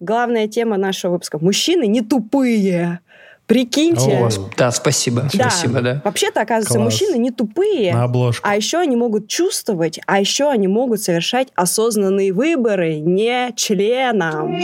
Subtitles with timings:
[0.00, 1.38] главная тема нашего выпуска.
[1.38, 3.00] Мужчины не тупые.
[3.46, 4.18] Прикиньте.
[4.18, 5.28] О, да, спасибо.
[5.32, 5.50] Да.
[5.50, 6.00] Спасибо, да.
[6.04, 6.84] Вообще-то, оказывается, Класс.
[6.84, 7.92] мужчины не тупые.
[7.92, 8.46] На обложку.
[8.48, 14.62] А еще они могут чувствовать, а еще они могут совершать осознанные выборы не членом.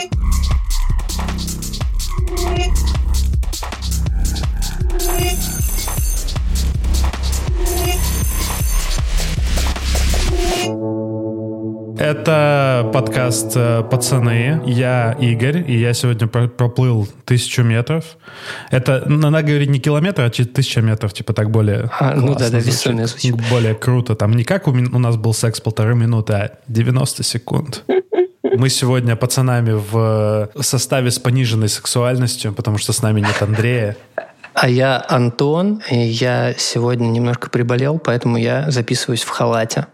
[11.99, 14.63] Это подкаст э, «Пацаны».
[14.67, 18.04] Я Игорь, и я сегодня про- проплыл тысячу метров.
[18.71, 22.59] Это, надо говорить не километр, а тысяча метров, типа так более А, ну классно да,
[22.59, 23.35] да, звучит.
[23.51, 24.14] Более круто.
[24.14, 27.85] Там не как у, у нас был секс полторы минуты, а 90 секунд.
[28.43, 33.97] Мы сегодня пацанами в э, составе с пониженной сексуальностью, потому что с нами нет Андрея.
[34.59, 39.87] А я Антон, и я сегодня немножко приболел, поэтому я записываюсь в халате.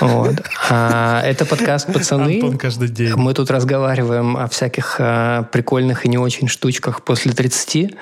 [0.00, 0.36] Вот.
[0.70, 2.36] А, это подкаст «Пацаны».
[2.36, 3.14] Антон каждый день.
[3.16, 7.96] Мы тут разговариваем о всяких а, прикольных и не очень штучках после 30,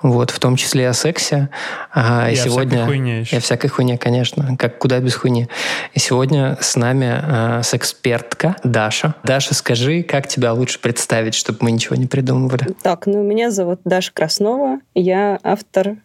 [0.00, 1.50] вот, в том числе о сексе.
[1.92, 3.36] А, И о всякой хуйне еще.
[3.36, 4.56] И о всякой хуйне, конечно.
[4.56, 5.48] Как куда без хуйни.
[5.92, 9.14] И сегодня с нами а, секспертка Даша.
[9.24, 12.74] Даша, скажи, как тебя лучше представить, чтобы мы ничего не придумывали?
[12.82, 14.80] Так, ну меня зовут Даша Краснова.
[14.94, 15.96] Я автор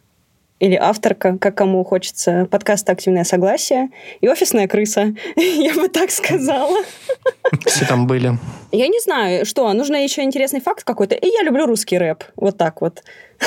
[0.59, 3.89] или авторка, как кому хочется, подкаста «Активное согласие»
[4.22, 5.13] и офисная крыса.
[5.35, 6.77] Я бы так сказала.
[7.66, 8.38] Все там были.
[8.72, 11.16] Я не знаю, что, нужно еще интересный факт какой-то.
[11.16, 12.23] И я люблю русский рэп.
[12.35, 13.02] Вот так вот.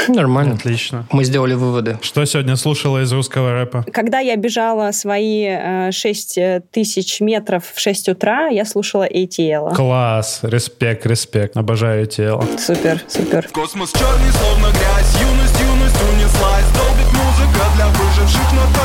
[0.08, 0.55] Нормально.
[0.55, 1.06] Отлично.
[1.12, 1.98] Мы сделали выводы.
[2.03, 3.84] Что сегодня слушала из русского рэпа?
[3.92, 6.38] Когда я бежала свои 6
[6.72, 9.77] тысяч метров в 6 утра, я слушала ATL.
[9.77, 11.56] Класс, респект, респект.
[11.56, 12.44] Обожаю тело.
[12.58, 13.48] Супер, супер.
[13.53, 15.14] Космос черный, словно грязь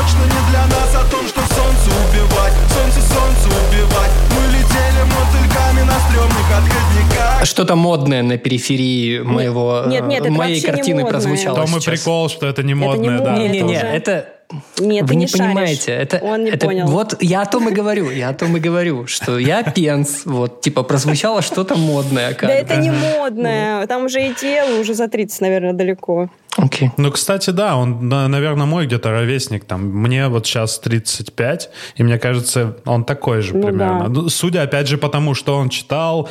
[0.08, 5.82] точно не для нас О том, что солнце убивать Солнце, солнце убивать Мы летели мотыльками
[5.86, 11.10] на стрёмных отходниках Что-то модное на периферии моего, нет, нет, это моей не картины модное.
[11.10, 11.84] прозвучало То мы сейчас.
[11.84, 13.30] прикол, что это не не модное, да.
[13.30, 13.48] модное.
[13.48, 14.38] Не-не-не, Это это...
[14.78, 15.44] Нет, Вы ты не, не шаришь.
[15.46, 16.86] понимаете, это, Он не это понял.
[16.86, 20.62] вот я о том и говорю, я о том и говорю, что я пенс, вот
[20.62, 23.86] типа прозвучало что-то модное, Да это не модное.
[23.86, 26.30] Там уже ATL уже за 30, наверное, далеко.
[26.58, 26.90] Окей.
[26.96, 29.64] Ну, кстати, да, он, на- наверное, мой где-то ровесник.
[29.64, 34.00] Там, мне вот сейчас 35, и мне кажется, он такой же Ну примерно.
[34.00, 34.08] да.
[34.08, 36.28] Ну, Судя, опять же, потому что он читал,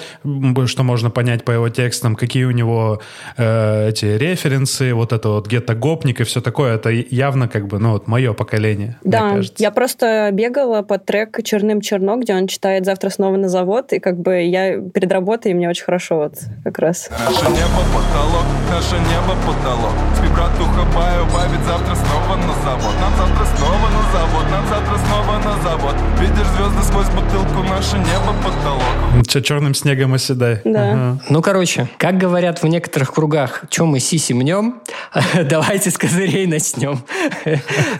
[0.66, 3.02] что можно понять по его текстам, какие у него
[3.38, 6.76] э, эти референсы, вот это вот гетто-гопник и все такое.
[6.76, 9.64] Это явно как бы, ну, вот мое поколение, мне Да, кажется.
[9.64, 14.00] я просто бегала под трек «Черным черно», где он читает «Завтра снова на завод», и
[14.00, 16.34] как бы я перед работой, и мне очень хорошо вот
[16.64, 17.10] как раз.
[17.12, 23.16] Наше небо потолок, наше небо потолок Спи, братуха, баю, ведь завтра снова на завод Нам
[23.18, 28.34] завтра снова на завод, нам завтра снова на завод Видишь звезды сквозь бутылку, наше небо
[28.44, 30.62] потолок Че, черным снегом оседай.
[30.64, 30.92] Да.
[30.92, 31.20] Ага.
[31.30, 34.82] Ну, короче, как говорят в некоторых кругах, чем мы сиси мнем,
[35.44, 37.04] давайте с козырей начнем.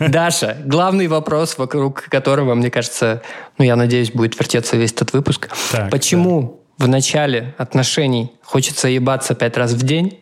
[0.00, 3.22] Даша, главный вопрос, вокруг которого, мне кажется,
[3.58, 5.50] ну, я надеюсь, будет вертеться весь этот выпуск.
[5.70, 10.20] Так, Почему в начале отношений хочется ебаться пять раз в день,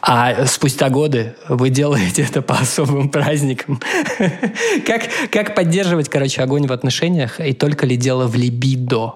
[0.00, 3.80] а спустя годы вы делаете это по особым праздникам.
[4.86, 9.14] Как, как поддерживать, короче, огонь в отношениях, и только ли дело в либидо?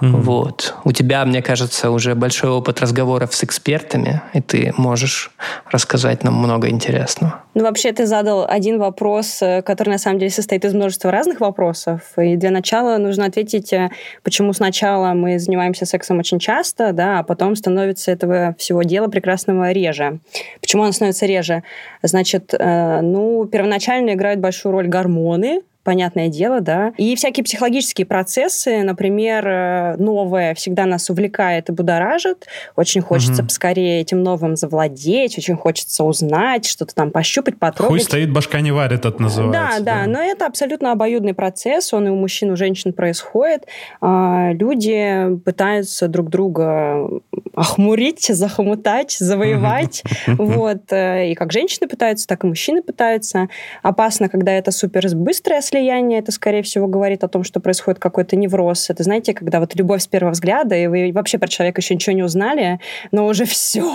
[0.00, 0.74] Вот.
[0.84, 5.30] У тебя, мне кажется, уже большой опыт разговоров с экспертами, и ты можешь
[5.70, 7.42] рассказать нам много интересного.
[7.54, 11.40] Ну, вообще, ты задал один вопрос, э, который на самом деле состоит из множества разных
[11.40, 12.00] вопросов.
[12.16, 13.90] И для начала нужно ответить, э,
[14.22, 19.72] почему сначала мы занимаемся сексом очень часто, да, а потом становится этого всего дела прекрасного
[19.72, 20.20] реже.
[20.60, 21.62] Почему оно становится реже?
[22.02, 26.92] Значит, э, ну, первоначально играют большую роль гормоны, понятное дело, да.
[26.96, 32.46] И всякие психологические процессы, например, э, новое всегда нас увлекает и будоражит.
[32.76, 38.02] Очень хочется поскорее этим новым завладеть, очень хочется узнать, что-то там пощупать, Хуй потрогать.
[38.04, 39.82] стоит, башка не варит, это называется.
[39.82, 43.66] Да, да, но это абсолютно обоюдный процесс, он и у мужчин, и у женщин происходит.
[44.00, 47.08] А, Люди пытаются друг друга
[47.54, 50.02] охмурить, захомутать, завоевать.
[50.26, 50.92] Вот.
[50.92, 53.48] э, И как женщины пытаются, так и мужчины пытаются.
[53.82, 58.36] Опасно, когда это супер быстрое слияние, это, скорее всего, говорит о том, что происходит какой-то
[58.36, 58.90] невроз.
[58.90, 62.14] Это, знаете, когда вот любовь с первого взгляда, и вы вообще про человека еще ничего
[62.14, 62.80] не узнали,
[63.12, 63.88] но уже все.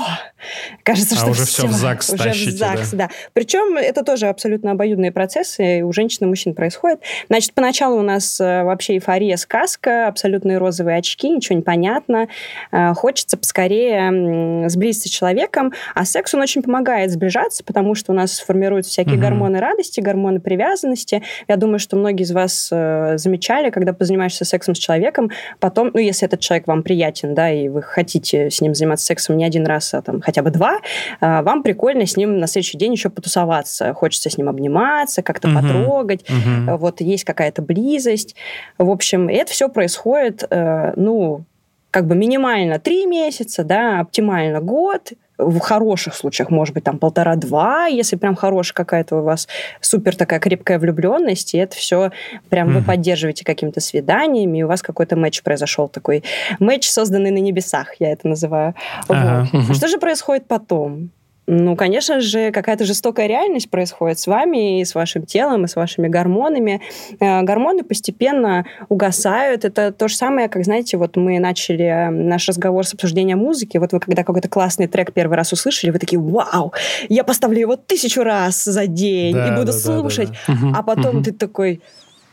[0.83, 2.97] Кажется, А что уже всё в ЗАГС уже тащите, в ЗАГС, да.
[2.97, 3.09] да.
[3.33, 7.01] Причем это тоже абсолютно обоюдные процессы, и у женщин и мужчин происходит.
[7.27, 12.27] Значит, поначалу у нас э, вообще эйфория, сказка, абсолютные розовые очки, ничего не понятно.
[12.71, 18.15] Э, Хочется поскорее сблизиться с человеком, а секс, он очень помогает сближаться, потому что у
[18.15, 19.21] нас формируются всякие Мгм.
[19.23, 21.21] гормоны радости, гормоны привязанности.
[21.47, 25.99] Я думаю, что многие из вас э, замечали, когда позанимаешься сексом с человеком, потом, ну,
[25.99, 29.65] если этот человек вам приятен, да, и вы хотите с ним заниматься сексом не один
[29.65, 30.79] раз, а там хотя бы два,
[31.21, 33.93] э, вам прикольно с ним на следующий день еще потусоваться.
[33.93, 35.57] Хочется с ним обниматься, как-то угу.
[35.57, 36.25] потрогать.
[36.29, 36.77] Угу.
[36.77, 38.35] Вот есть какая-то близость.
[38.77, 41.45] В общем, это все происходит, э, ну,
[41.91, 47.87] как бы минимально три месяца, да, оптимально год, в хороших случаях, может быть, там полтора-два,
[47.87, 49.47] если прям хорошая какая-то у вас
[49.81, 52.11] супер такая крепкая влюбленность, и это все
[52.49, 52.73] прям mm-hmm.
[52.73, 56.23] вы поддерживаете какими-то свиданиями, и у вас какой-то матч произошел такой.
[56.59, 58.75] Матч, созданный на небесах, я это называю.
[59.07, 59.47] Ага.
[59.51, 59.61] Вот.
[59.61, 59.73] Mm-hmm.
[59.73, 61.11] Что же происходит потом?
[61.47, 65.75] Ну, конечно же, какая-то жестокая реальность происходит с вами и с вашим телом, и с
[65.75, 66.81] вашими гормонами.
[67.19, 69.63] Э, гормоны постепенно угасают.
[69.63, 73.77] Это то же самое, как, знаете, вот мы начали наш разговор с обсуждения музыки.
[73.77, 76.73] Вот вы когда какой-то классный трек первый раз услышали, вы такие, вау,
[77.09, 80.29] я поставлю его тысячу раз за день да, и буду да, слушать.
[80.47, 80.79] Да, да, да.
[80.79, 81.25] А потом угу.
[81.25, 81.81] ты такой,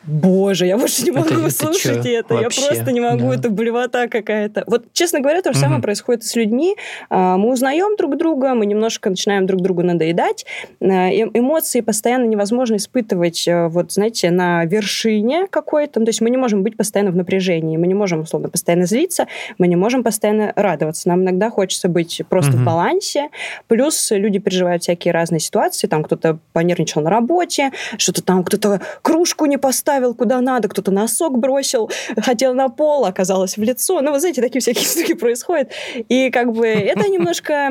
[0.05, 2.35] Боже, я больше не могу это, слушать это.
[2.35, 2.61] Вообще?
[2.61, 3.35] Я просто не могу, да.
[3.35, 4.65] это блевота какая-то.
[4.67, 6.77] Вот, честно говоря, то же самое происходит с людьми.
[7.09, 10.45] А, мы узнаем друг друга, мы немножко начинаем друг другу надоедать.
[10.81, 16.01] А, эмоции постоянно невозможно испытывать, а, вот, знаете, на вершине какой-то.
[16.01, 19.29] То есть мы не можем быть постоянно в напряжении, мы не можем, условно, постоянно злиться,
[19.59, 21.09] мы не можем постоянно радоваться.
[21.09, 22.59] Нам иногда хочется быть просто угу.
[22.59, 23.29] в балансе.
[23.69, 25.87] Плюс люди переживают всякие разные ситуации.
[25.87, 30.91] Там кто-то понервничал на работе, что-то там кто-то кружку не поставил, поставил куда надо, кто-то
[30.91, 34.01] носок бросил, хотел на пол, оказалось в лицо.
[34.01, 35.71] Ну, вы знаете, такие всякие штуки происходят.
[36.09, 37.69] И как бы это немножко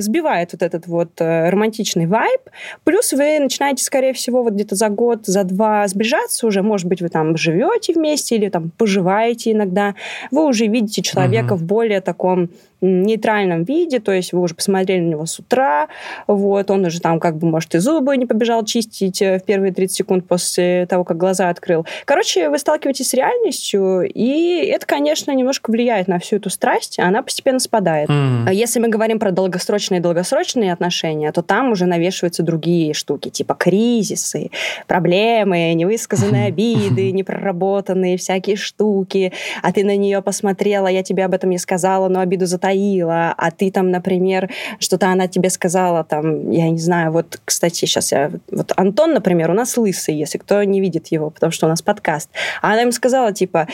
[0.00, 2.40] сбивает вот этот вот э, романтичный вайб.
[2.84, 6.62] Плюс вы начинаете, скорее всего, вот где-то за год, за два сближаться уже.
[6.62, 9.94] Может быть, вы там живете вместе или там поживаете иногда.
[10.30, 11.58] Вы уже видите человека uh-huh.
[11.58, 12.48] в более таком
[12.80, 15.88] нейтральном виде, то есть вы уже посмотрели на него с утра,
[16.26, 19.72] вот, он уже там как бы, может, и зубы не побежал чистить э, в первые
[19.72, 21.86] 30 секунд после того, как глаза открыл.
[22.04, 27.22] Короче, вы сталкиваетесь с реальностью, и это, конечно, немножко влияет на всю эту страсть, она
[27.22, 28.08] постепенно спадает.
[28.08, 28.52] Mm.
[28.52, 33.54] Если мы говорим про долгосрочные и долгосрочные отношения, то там уже навешиваются другие штуки, типа
[33.54, 34.50] кризисы,
[34.86, 39.32] проблемы, невысказанные обиды, непроработанные всякие штуки,
[39.62, 43.34] а ты на нее посмотрела, я тебе об этом не сказала, но обиду за затаила,
[43.36, 48.12] а ты там, например, что-то она тебе сказала, там, я не знаю, вот, кстати, сейчас
[48.12, 48.30] я...
[48.50, 51.82] Вот Антон, например, у нас лысый, если кто не видит его, потому что у нас
[51.82, 52.30] подкаст.
[52.62, 53.66] А она ему сказала, типа,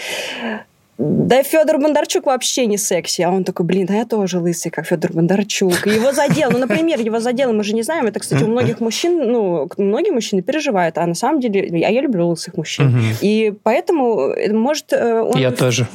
[0.99, 3.23] да Федор Бондарчук вообще не секси.
[3.23, 5.87] А он такой, блин, да я тоже лысый, как Федор Бондарчук.
[5.87, 6.51] И его задел.
[6.51, 8.07] Ну, например, его задел, мы же не знаем.
[8.07, 10.99] Это, кстати, у многих мужчин, ну, многие мужчины переживают.
[10.99, 12.95] А на самом деле, а я люблю лысых мужчин.
[13.21, 14.93] И поэтому, э, может...
[14.93, 15.41] Э, он...
[15.41, 15.87] Я тоже.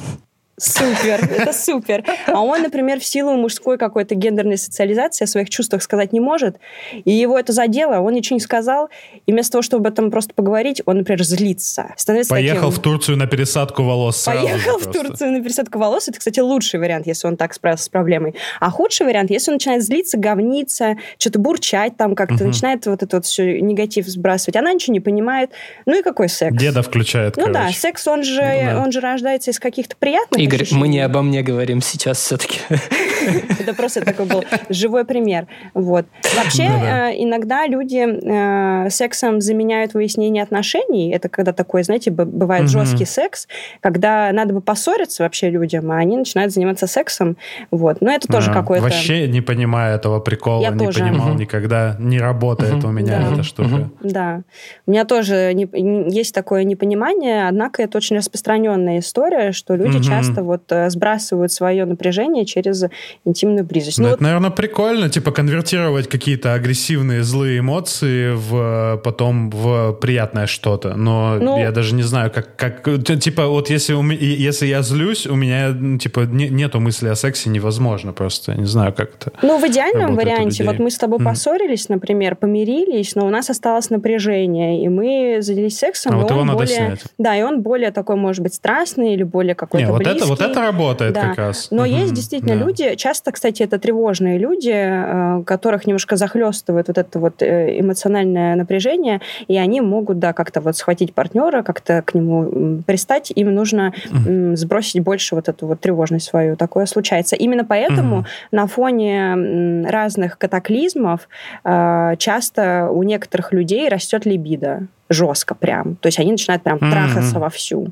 [0.59, 2.03] Супер, это супер.
[2.25, 6.57] А он, например, в силу мужской какой-то гендерной социализации о своих чувствах сказать не может,
[7.05, 8.89] и его это задело, он ничего не сказал,
[9.27, 11.93] и вместо того, чтобы об этом просто поговорить, он, например, злится.
[11.95, 12.79] Становится Поехал таким...
[12.79, 16.07] в Турцию на пересадку волос Поехал в Турцию на пересадку волос.
[16.07, 18.33] Это, кстати, лучший вариант, если он так справился с проблемой.
[18.59, 22.45] А худший вариант, если он начинает злиться, говниться, что-то бурчать там как-то, угу.
[22.45, 24.55] начинает вот этот вот все негатив сбрасывать.
[24.55, 25.51] Она ничего не понимает.
[25.85, 26.57] Ну и какой секс?
[26.57, 27.59] Деда включает, Ну короче.
[27.59, 28.81] да, секс, он же, ну, да.
[28.83, 32.59] он же рождается из каких-то приятных Игорь, мы не обо мне говорим сейчас все-таки.
[33.59, 35.47] Это просто такой был живой пример.
[35.73, 36.05] Вот.
[36.35, 41.11] Вообще, ну э, иногда люди э, сексом заменяют выяснение отношений.
[41.11, 43.47] Это когда такой, знаете, бывает жесткий секс,
[43.81, 47.37] когда надо бы поссориться вообще людям, а они начинают заниматься сексом.
[47.71, 48.01] Вот.
[48.01, 48.83] Но это тоже какой-то...
[48.83, 50.99] Вообще не понимаю этого прикола, Я не тоже.
[50.99, 51.95] понимал никогда.
[51.99, 53.89] Не работает у меня эта штука.
[54.01, 54.41] Да.
[54.85, 60.63] У меня тоже есть такое непонимание, однако это очень распространенная история, что люди часто вот
[60.69, 62.85] э, сбрасывают свое напряжение через
[63.25, 63.97] интимную близость.
[63.97, 64.21] Ну, ну это, вот...
[64.21, 70.95] наверное, прикольно, типа конвертировать какие-то агрессивные злые эмоции в потом в приятное что-то.
[70.95, 72.83] Но ну, я даже не знаю, как, как
[73.19, 77.49] типа вот если, у, если я злюсь, у меня типа не, нету мысли о сексе
[77.49, 78.53] невозможно просто.
[78.53, 79.31] Я не знаю, как это.
[79.41, 81.25] Ну, в идеальном варианте, вот мы с тобой mm.
[81.25, 86.41] поссорились, например, помирились, но у нас осталось напряжение, и мы занялись сексом, а вот его
[86.41, 87.03] он надо более, снять.
[87.17, 90.26] Да, и он более такой, может быть, страстный или более какой-то не, вот близкий.
[90.29, 91.29] Вот это работает да.
[91.29, 91.67] как раз.
[91.71, 91.91] Но угу.
[91.91, 92.65] есть действительно да.
[92.65, 98.55] люди, часто, кстати, это тревожные люди, э, которых немножко захлестывает вот это вот э, эмоциональное
[98.55, 103.93] напряжение, и они могут, да, как-то вот схватить партнера, как-то к нему пристать, им нужно
[104.11, 104.55] угу.
[104.55, 106.55] сбросить больше вот эту вот тревожность свою.
[106.55, 107.35] Такое случается.
[107.35, 108.25] Именно поэтому угу.
[108.51, 111.27] на фоне разных катаклизмов
[111.63, 115.95] э, часто у некоторых людей растет либидо жестко прям.
[115.95, 117.91] То есть они начинают прям трахаться вовсю.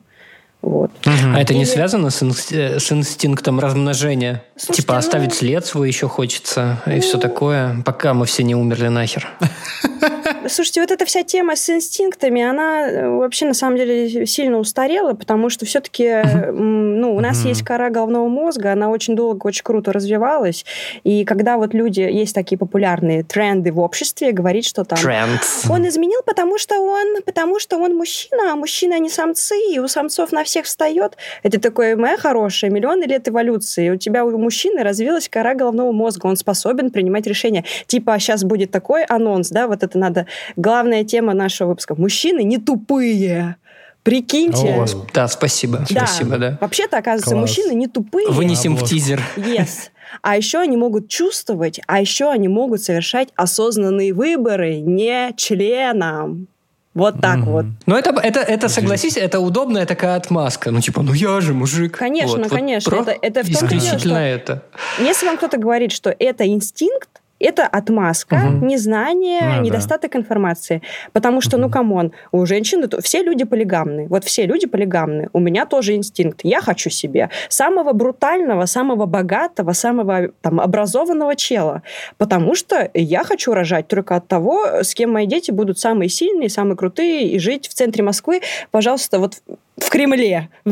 [0.66, 0.90] Вот.
[1.06, 2.52] А это не связано с, инст...
[2.52, 4.44] с инстинктом размножения?
[4.56, 5.36] Слушайте, типа оставить ну...
[5.36, 9.28] след свой еще хочется и все такое, пока мы все не умерли нахер.
[10.48, 15.14] Слушайте, вот эта вся тема с инстинктами, она э, вообще на самом деле сильно устарела,
[15.14, 16.22] потому что все-таки
[16.52, 20.66] ну, у нас есть кора головного мозга, она очень долго, очень круто развивалась.
[21.04, 25.00] И когда вот люди, есть такие популярные тренды в обществе, говорит, что там...
[25.00, 25.70] Trends.
[25.70, 29.88] Он изменил, потому что он, потому что он мужчина, а мужчины, они самцы, и у
[29.88, 31.18] самцов на всех встает.
[31.44, 33.90] Это такое, моя хорошая, миллионы лет эволюции.
[33.90, 37.64] У тебя у мужчины развилась кора головного мозга, он способен принимать решения.
[37.88, 41.96] Типа, сейчас будет такой анонс, да, вот это надо главная тема нашего выпуска.
[41.96, 43.56] Мужчины не тупые.
[44.04, 44.76] Прикиньте.
[44.76, 45.84] О, Да, спасибо.
[45.90, 46.06] Да.
[46.06, 46.58] Спасибо, да.
[46.62, 47.42] Вообще-то, оказывается, Класс.
[47.50, 48.30] мужчины не тупые.
[48.30, 48.96] Вынесем в Обложку.
[48.96, 49.22] тизер.
[49.36, 49.90] Yes.
[50.22, 56.48] А еще они могут чувствовать, а еще они могут совершать осознанные выборы не членом.
[56.94, 57.52] Вот так Мгм.
[57.52, 57.66] вот.
[57.88, 60.72] Ну, это, это, это, согласись, это удобная такая отмазка.
[60.72, 61.98] Ну, типа, ну я же мужик.
[61.98, 62.90] Конечно, Вот, вот конечно.
[62.90, 64.64] про- Это- это в том-то и дело, что- это.
[65.00, 68.68] Если вам кто-то говорит, что это инстинкт, это отмазка, Мгм.
[68.68, 69.58] незнание, Ну да.
[69.60, 70.82] недостаток информации.
[71.14, 74.08] Потому что, ну, come on, у женщины то- все люди полигамны.
[74.08, 75.30] Вот все люди полигамны.
[75.34, 76.42] У меня тоже инстинкт.
[76.44, 81.82] Я хочу себе самого брутального, самого богатого, самого там, образованного чела.
[82.18, 86.50] Потому что я хочу рожать только от того, с кем мои дети будут самые сильные,
[86.50, 89.42] самые крутые, и жить в центре Москвы, пожалуйста, вот
[89.78, 90.50] в Кремле.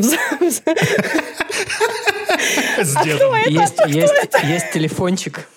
[3.04, 3.34] Дедом.
[3.48, 5.48] Есть, есть, есть телефончик.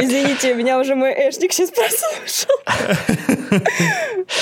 [0.00, 2.54] Извините, меня уже мой эшник сейчас прослушал.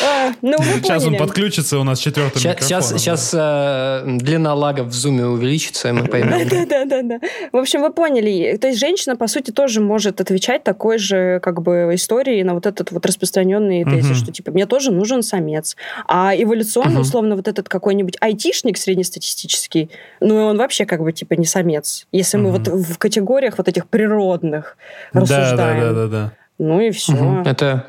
[0.04, 2.98] А, Ну, вы Сейчас он подключится у нас четвертым Сейчас, микрофоном.
[2.98, 6.46] сейчас, э, длина лага в зуме увеличится, и мы поймем.
[6.48, 7.20] Да, да, да, да.
[7.52, 8.56] В общем, вы поняли.
[8.60, 12.66] То есть женщина, по сути, тоже может отвечать такой же, как бы, истории на вот
[12.66, 15.76] этот вот распространенный тезис, что, типа, мне тоже нужен самец.
[16.08, 19.90] А эволюционно, условно, вот этот какой-нибудь айтишник среднестатистический,
[20.20, 22.06] ну, и он вообще, как бы, типа, не самец.
[22.12, 23.86] Если мы вот в категориях вот этих
[24.26, 24.76] природных
[25.12, 25.80] Да, да, рассуждаем.
[25.80, 26.32] да, да, да.
[26.58, 27.12] Ну и все.
[27.12, 27.42] Мгм.
[27.42, 27.86] Это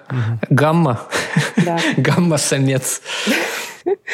[0.49, 0.99] гамма.
[1.65, 1.77] Да.
[1.97, 3.01] Гамма-самец.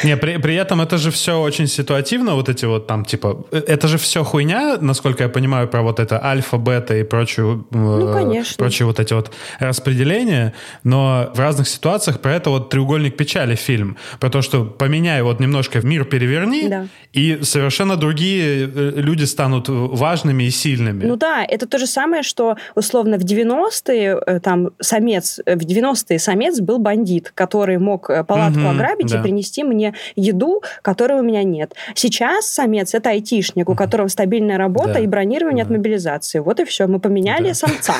[0.04, 3.62] Не, при, при этом это же все очень ситуативно, вот эти вот там, типа, э,
[3.66, 7.76] это же все хуйня, насколько я понимаю, про вот это альфа, бета и прочую, э,
[7.76, 8.56] Ну, конечно.
[8.56, 10.52] прочие вот эти вот распределения,
[10.84, 15.40] но в разных ситуациях про это вот треугольник печали фильм, про то, что поменяй вот
[15.40, 16.86] немножко мир переверни, Да.
[17.12, 21.04] и совершенно другие э, люди станут важными и сильными.
[21.04, 26.18] Ну да, это то же самое, что условно в 90-е э, там самец, в 90-е
[26.18, 29.18] самец был бандит, который мог палатку Мгм, ограбить да.
[29.18, 31.74] и принести мне еду, которой у меня нет.
[31.94, 35.76] Сейчас самец это айтишник, у которого стабильная работа Да, и бронирование от да.
[35.76, 36.38] мобилизации.
[36.38, 36.86] Вот и все.
[36.86, 37.54] Мы поменяли Да.
[37.54, 37.94] самца.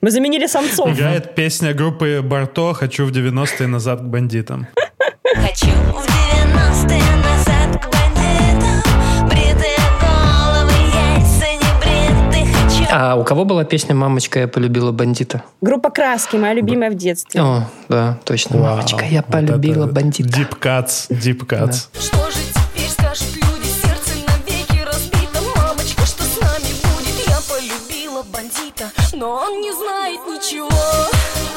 [0.00, 0.90] Мы заменили самцов.
[0.90, 4.66] Играет песня группы Барто «Хочу в 90-е назад к бандитам».
[5.34, 5.66] Хочу
[12.96, 15.42] А у кого была песня «Мамочка, я полюбила бандита»?
[15.60, 17.42] Группа Краски, моя любимая в детстве.
[17.42, 18.56] О, да, точно.
[18.56, 20.28] Вау, «Мамочка, я вот полюбила это бандита».
[20.28, 21.88] Deep cuts, deep cuts.
[21.98, 27.26] Что же теперь скажут люди, сердце навеки разбито Мамочка, что с нами будет?
[27.26, 30.68] Я полюбила бандита, но он не знает ничего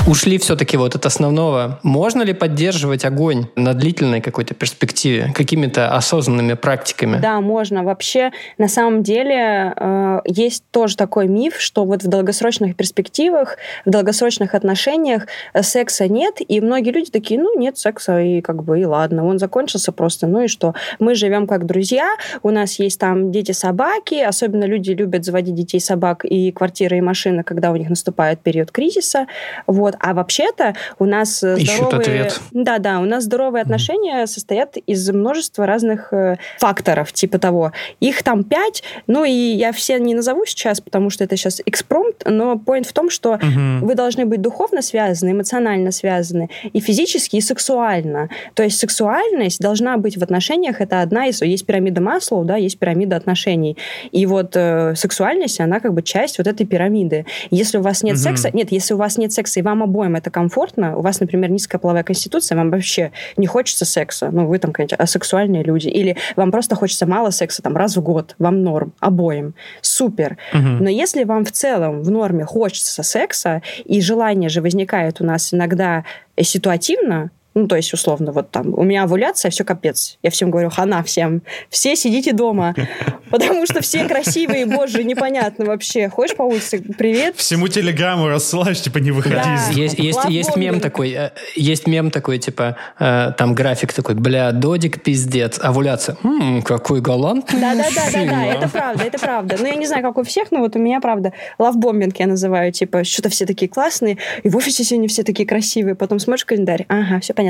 [0.07, 1.81] Ушли все-таки вот от основного.
[1.83, 7.17] Можно ли поддерживать огонь на длительной какой-то перспективе какими-то осознанными практиками?
[7.17, 7.83] Да, можно.
[7.83, 13.89] Вообще, на самом деле, э, есть тоже такой миф, что вот в долгосрочных перспективах, в
[13.89, 18.79] долгосрочных отношениях э, секса нет, и многие люди такие, ну, нет секса, и как бы,
[18.79, 20.73] и ладно, он закончился просто, ну и что?
[20.99, 22.07] Мы живем как друзья,
[22.43, 27.71] у нас есть там дети-собаки, особенно люди любят заводить детей-собак и квартиры, и машины, когда
[27.71, 29.27] у них наступает период кризиса,
[29.65, 29.96] вот.
[29.99, 31.99] А вообще-то у нас э, Ищут здоровые...
[32.01, 32.41] ответ.
[32.51, 37.71] Да, да, у нас здоровые отношения состоят из множества разных э, факторов, типа того.
[37.99, 42.23] Их там пять, ну и я все не назову сейчас, потому что это сейчас экспромт,
[42.25, 43.85] но point в том, что Мгм.
[43.85, 48.29] вы должны быть духовно связаны, эмоционально связаны, и физически, и сексуально.
[48.53, 51.41] То есть сексуальность должна быть в отношениях, это одна из...
[51.41, 53.77] Есть пирамида Маслоу, да, есть пирамида отношений.
[54.11, 57.25] И вот э, сексуальность, она как бы часть вот этой пирамиды.
[57.51, 58.23] Если у вас нет Мгм.
[58.23, 58.49] секса...
[58.53, 61.79] Нет, если у вас нет секса, и вам обоим это комфортно, у вас, например, низкая
[61.79, 66.51] половая конституция, вам вообще не хочется секса, ну, вы там, конечно, асексуальные люди, или вам
[66.51, 69.53] просто хочется мало секса, там, раз в год, вам норм, обоим.
[69.81, 70.37] Супер.
[70.53, 70.83] Мгм.
[70.83, 75.53] Но если вам в целом в норме хочется секса, и желание же возникает у нас
[75.53, 76.03] иногда
[76.39, 80.19] ситуативно, Ну, то есть, условно, вот там, у меня овуляция, все капец.
[80.21, 81.41] Я всем говорю, хана всем.
[81.71, 82.75] Все сидите дома.
[83.31, 86.07] Потому что все красивые, боже, непонятно вообще.
[86.07, 87.35] Ходишь по улице, привет.
[87.35, 89.55] Всему телеграмму рассылаешь, типа, не выходи Да.
[89.55, 94.13] из Есть, есть, есть мем такой, э, есть мем такой, типа, э, там график такой,
[94.13, 96.15] бля, додик пиздец, овуляция.
[96.23, 98.45] М, какой галантный Да, да, да, да, да, мужчина».
[98.53, 99.55] это правда, это правда.
[99.59, 102.71] Ну, я не знаю, как у всех, но вот у меня, правда, лавбомбинг я называю,
[102.71, 106.85] типа, что-то все такие классные, и в офисе сегодня все такие красивые, потом смотришь календарь,
[106.87, 107.46] ага, все понятно.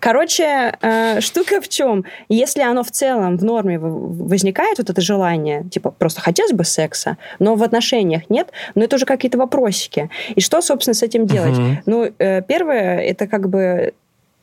[0.00, 2.04] Короче, э, штука в чем?
[2.28, 7.16] Если оно в целом в норме возникает, вот это желание, типа, просто хотелось бы секса,
[7.38, 10.10] но в отношениях нет, но это уже какие-то вопросики.
[10.34, 11.58] И что, собственно, с этим делать?
[11.58, 11.78] Мгм.
[11.86, 13.94] Ну, э, первое, это как бы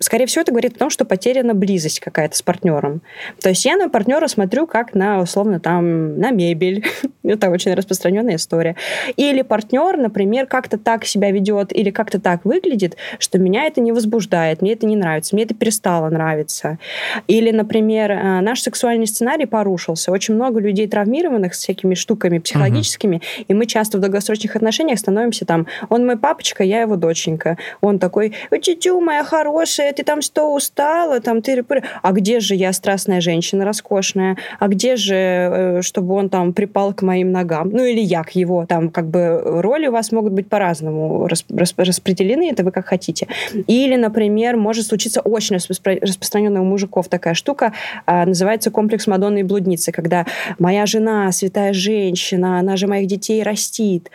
[0.02, 3.02] Скорее всего, это говорит о том, что потеряна близость какая-то с партнером.
[3.40, 6.84] То есть я на партнера смотрю как на, условно, там, на мебель.
[7.24, 8.76] это очень распространенная история.
[9.16, 13.92] Или партнер, например, как-то так себя ведет или как-то так выглядит, что меня это не
[13.92, 16.80] возбуждает, мне это не нравится, мне это перестало нравиться.
[17.28, 20.12] Или, например, э, наш сексуальный сценарий порушился.
[20.12, 25.46] Очень много людей травмированных с всякими штуками психологическими, и мы часто в долгосрочных отношениях становимся
[25.46, 27.58] там, он мой папочка, я его доченька.
[27.82, 31.20] Он такой, тетю моя хорошая, ты там что, устала?
[31.20, 31.64] Там ты...
[32.02, 34.38] А где же я страстная женщина, роскошная?
[34.60, 37.70] А где же, э, чтобы он там припал к моим ногам?
[37.70, 38.66] Ну, или я к его.
[38.66, 42.88] Там как бы роли у вас могут быть по-разному рас- рас- распределены, это вы как
[42.88, 43.28] хотите.
[43.68, 47.74] Или, например, может случиться очень распро- распространенная у мужиков такая штука,
[48.06, 50.26] а, называется комплекс Мадонны и блудницы, когда
[50.60, 54.10] моя жена, святая женщина, она же моих детей растит,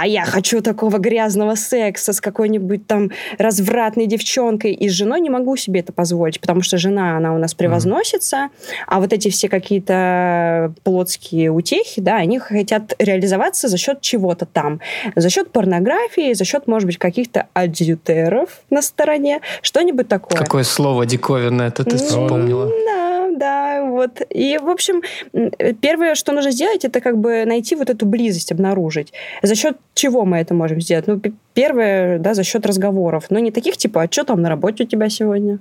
[0.00, 5.30] а я хочу такого грязного секса с какой-нибудь там развратной девчонкой, и с женой не
[5.30, 8.48] могу себе это позволить, потому что жена, она у нас превозносится,
[8.86, 14.80] а вот эти все какие-то плотские утехи, да, они хотят реализоваться за счет чего-то там,
[15.14, 20.38] за счет порнографии, за счет, может быть, каких-то адъютеров на стороне, что-нибудь такое.
[20.38, 22.66] Какое слово диковинное это ты Ну, вспомнила.
[22.66, 22.95] Да,
[23.36, 24.20] да, вот.
[24.30, 25.02] И, в общем,
[25.32, 25.50] м,
[25.80, 29.12] первое, что нужно сделать, это как бы найти вот эту близость, обнаружить.
[29.42, 31.06] За счет чего мы это можем сделать?
[31.06, 31.20] Ну,
[31.54, 33.26] первое, да, за счет разговоров.
[33.30, 35.58] Ну, не таких типа, а что там на работе у тебя сегодня?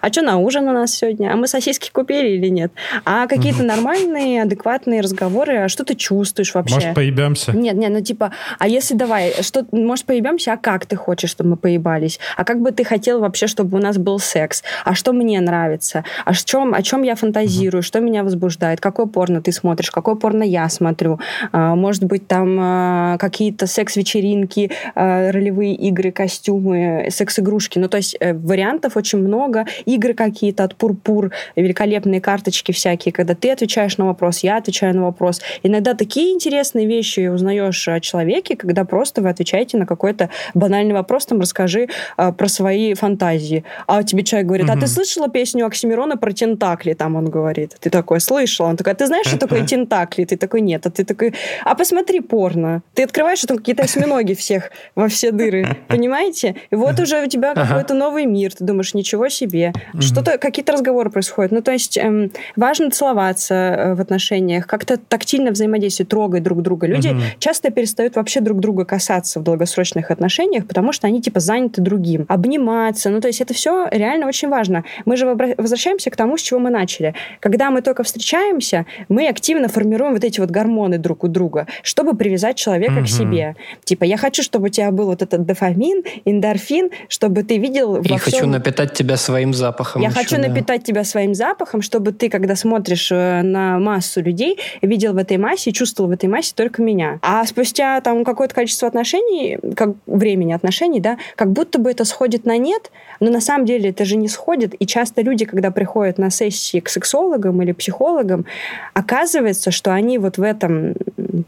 [0.00, 1.32] А что на ужин у нас сегодня?
[1.32, 2.72] А мы сосиски купили или нет?
[3.04, 6.76] А какие-то нормальные, адекватные разговоры, а что ты чувствуешь вообще?
[6.76, 7.52] Может, поебемся?
[7.52, 11.50] Нет, нет, ну типа, а если давай, что, может, поебемся, а как ты хочешь, чтобы
[11.50, 12.18] мы поебались?
[12.36, 14.62] А как бы ты хотел вообще, чтобы у нас был секс?
[14.84, 16.04] А что мне нравится?
[16.24, 17.82] А о чем, о чем я фантазирую?
[17.82, 18.80] Что меня возбуждает?
[18.80, 19.90] Какое порно ты смотришь?
[19.90, 21.18] Какое порно я смотрю?
[21.52, 27.78] А, может быть, там а, какие-то секс-вечеринки, а, ролевые игры, костюмы, секс-игрушки.
[27.78, 29.66] Ну, то есть э, вариантов очень много.
[29.84, 35.02] Игры какие-то от пурпур, великолепные карточки всякие, когда ты отвечаешь на вопрос, я отвечаю на
[35.04, 35.40] вопрос.
[35.62, 41.26] Иногда такие интересные вещи узнаешь о человеке, когда просто вы отвечаете на какой-то банальный вопрос,
[41.26, 43.64] там, расскажи про свои фантазии.
[43.86, 46.94] А тебе человек говорит, а ты слышала песню Оксимирона про тентакли?
[47.04, 47.76] Там он говорит.
[47.80, 48.64] Ты такой, слышал.
[48.64, 50.24] Он такой, а ты знаешь, что такое тентакли?
[50.24, 50.86] Ты такой, нет.
[50.86, 52.80] А ты такой, а посмотри порно.
[52.94, 55.66] Ты открываешь, что там какие-то осьминоги всех во все дыры.
[55.88, 56.56] Понимаете?
[56.70, 58.54] И вот уже у тебя какой-то новый мир.
[58.54, 59.74] Ты думаешь, ничего себе.
[60.00, 61.52] Что-то, какие-то разговоры происходят.
[61.52, 66.86] Ну, то есть эм, важно целоваться э, в отношениях, как-то тактильно взаимодействовать, трогать друг друга.
[66.86, 71.82] Люди часто перестают вообще друг друга касаться в долгосрочных отношениях, потому что они типа заняты
[71.82, 72.24] другим.
[72.28, 73.10] Обниматься.
[73.10, 74.84] Ну, то есть это все реально очень важно.
[75.04, 76.93] Мы же возвращаемся к тому, с чего мы начали.
[77.40, 82.16] Когда мы только встречаемся, мы активно формируем вот эти вот гормоны друг у друга, чтобы
[82.16, 83.56] привязать человека к себе.
[83.84, 88.08] Типа, я хочу, чтобы у тебя был вот этот дофамин, эндорфин, чтобы ты видел И
[88.08, 90.02] во хочу всем- напитать тебя своим запахом.
[90.02, 90.48] я еще, хочу да.
[90.48, 95.36] напитать тебя своим запахом, чтобы ты, когда смотришь э, на массу людей, видел в этой
[95.36, 97.18] массе и чувствовал в этой массе только меня.
[97.22, 102.44] А спустя там какое-то количество отношений, как времени отношений, да, как будто бы это сходит
[102.44, 104.74] на нет, но на самом деле это же не сходит.
[104.74, 108.46] И часто люди, когда приходят на сессии к сексологам или психологам,
[108.92, 110.94] оказывается, что они вот в этом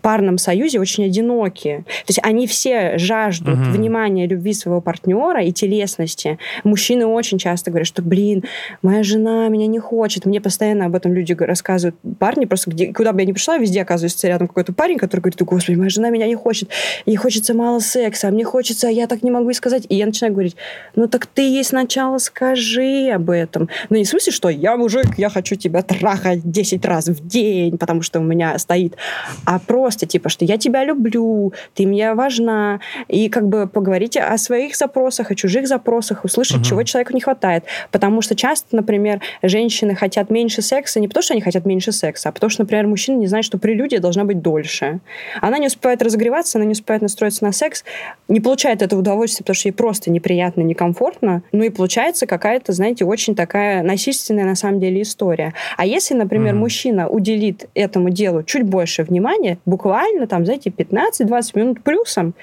[0.01, 1.79] парном союзе очень одинокие.
[1.81, 3.72] То есть они все жаждут Мгм.
[3.72, 6.38] внимания, любви своего партнера и телесности.
[6.64, 8.44] Мужчины очень часто говорят, что, блин,
[8.83, 10.25] моя жена меня не хочет.
[10.27, 11.96] Мне постоянно об этом люди рассказывают.
[12.18, 15.40] Парни просто, где, куда бы я ни пришла, везде оказывается рядом какой-то парень, который говорит,
[15.42, 16.70] господи, моя жена меня не хочет.
[17.05, 19.85] Ей хочется мало секса, а мне хочется, а я так не могу и сказать.
[19.88, 20.57] И я начинаю говорить,
[20.94, 23.68] ну так ты ей сначала скажи об этом.
[23.90, 27.27] Ну не в смысле, что я мужик, я я хочу тебя трахать 10 раз в
[27.27, 28.96] день, потому что у меня стоит,
[29.44, 29.76] а просто
[30.07, 35.31] типа, что я тебя люблю, ты мне важна, и как бы поговорить о своих запросах,
[35.31, 37.65] о чужих запросах, услышать, чего человеку не хватает.
[37.91, 42.29] Потому что часто, например, женщины хотят меньше секса не потому, что они хотят меньше секса,
[42.29, 45.01] а потому что, например, мужчина не знает, что прелюдия должна быть дольше.
[45.41, 47.85] Она не успевает разогреваться, она не успевает настроиться на секс,
[48.29, 53.05] не получает это удовольствие, потому что ей просто неприятно, некомфортно, ну и получается какая-то, знаете,
[53.05, 55.55] очень такая насильственная на самом деле история.
[55.77, 56.59] А если, например, mm-hmm.
[56.59, 62.35] мужчина уделит этому делу чуть больше внимания, буквально там, знаете, 15-20 минут плюсом,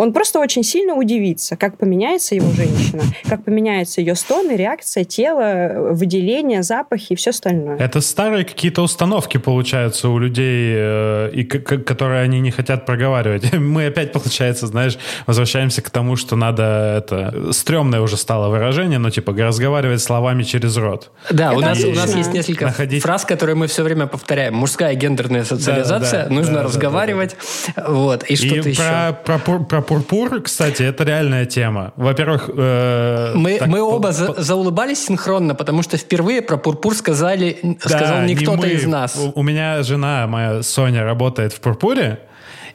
[0.00, 5.92] он просто очень сильно удивится, как поменяется его женщина, как поменяется ее стоны, реакция тела,
[5.92, 7.76] выделение, запахи и все остальное.
[7.76, 13.52] Это старые какие-то установки получаются у людей, э, и которые они не хотят проговаривать.
[13.58, 17.52] Мы опять, получается, знаешь, возвращаемся к тому, что надо это...
[17.52, 21.10] Стрёмное уже стало выражение, но типа разговаривать словами через рот.
[21.30, 23.02] Да, у нас, у нас есть несколько находить...
[23.02, 24.54] фраз, которые мы все время повторяем.
[24.54, 27.36] Мужская гендерная социализация, да, да, нужно да, разговаривать,
[27.66, 27.92] да, да, да.
[27.92, 28.82] вот, и что-то еще.
[29.24, 31.92] Про, про, про пурпур, кстати, это реальная тема.
[31.96, 36.94] Во-первых, э, мы, так, мы оба по, за, заулыбались синхронно, потому что впервые про пурпур
[36.94, 39.16] сказали, да, сказал не, не кто-то из нас.
[39.16, 42.20] У, у меня жена, моя Соня, работает в пурпуре.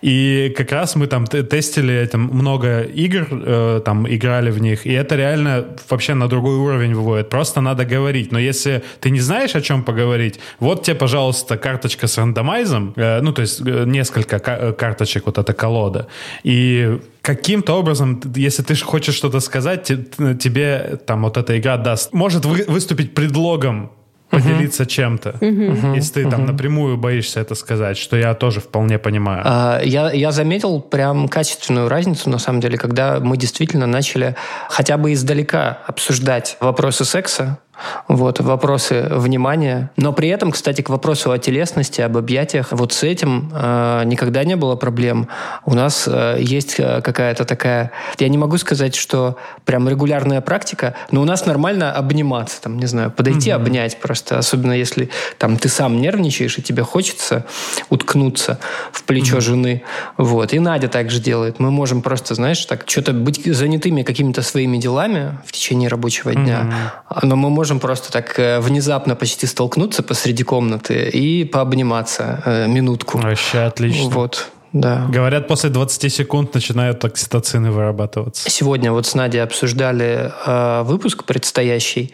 [0.05, 4.91] И как раз мы там тестили там много игр, э, там играли в них, и
[4.91, 7.29] это реально вообще на другой уровень выводит.
[7.29, 8.31] Просто надо говорить.
[8.31, 13.21] Но если ты не знаешь, о чем поговорить, вот тебе, пожалуйста, карточка с рандомайзом, э,
[13.21, 16.05] ну, то есть э, несколько э, карточек, вот эта колода.
[16.43, 19.91] И каким-то образом, если ты хочешь что-то сказать,
[20.39, 23.89] тебе там вот эта игра даст, может вы, выступить предлогом
[24.29, 24.88] поделиться uh-huh.
[24.88, 25.29] чем-то.
[25.39, 25.95] Uh-huh.
[25.95, 26.31] Если ты uh-huh.
[26.31, 29.41] там напрямую боишься это сказать, что я тоже вполне понимаю.
[29.45, 34.35] А, я, я заметил прям качественную разницу, на самом деле, когда мы действительно начали
[34.69, 37.59] хотя бы издалека обсуждать вопросы секса,
[38.07, 39.91] вот, вопросы внимания.
[39.97, 44.43] Но при этом, кстати, к вопросу о телесности, об объятиях, вот с этим э, никогда
[44.43, 45.27] не было проблем.
[45.65, 47.91] У нас э, есть э, какая-то такая...
[48.19, 52.85] Я не могу сказать, что прям регулярная практика, но у нас нормально обниматься, там, не
[52.85, 53.55] знаю, подойти, mm-hmm.
[53.55, 54.38] обнять просто.
[54.38, 57.45] Особенно если там ты сам нервничаешь, и тебе хочется
[57.89, 58.59] уткнуться
[58.91, 59.41] в плечо mm-hmm.
[59.41, 59.83] жены.
[60.17, 60.53] Вот.
[60.53, 61.59] И Надя также делает.
[61.59, 66.71] Мы можем просто, знаешь, так, что-то быть занятыми какими-то своими делами в течение рабочего дня.
[67.11, 67.19] Mm-hmm.
[67.23, 72.67] Но мы можем можем просто так э, внезапно почти столкнуться посреди комнаты и пообниматься э,
[72.67, 73.17] минутку.
[73.17, 74.10] Вообще отлично.
[74.10, 74.51] Вот.
[74.71, 75.08] Да.
[75.10, 78.47] Говорят, после 20 секунд начинают окситоцины вырабатываться.
[78.51, 82.12] Сегодня вот с Надей обсуждали э, выпуск предстоящий.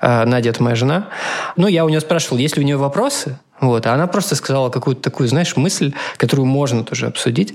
[0.00, 1.08] Э, Надя– это моя жена.
[1.56, 3.40] Ну, я у нее спрашивал, есть ли у нее вопросы.
[3.62, 3.86] Вот.
[3.86, 7.54] А она просто сказала какую-то такую, знаешь, мысль, которую можно тоже обсудить,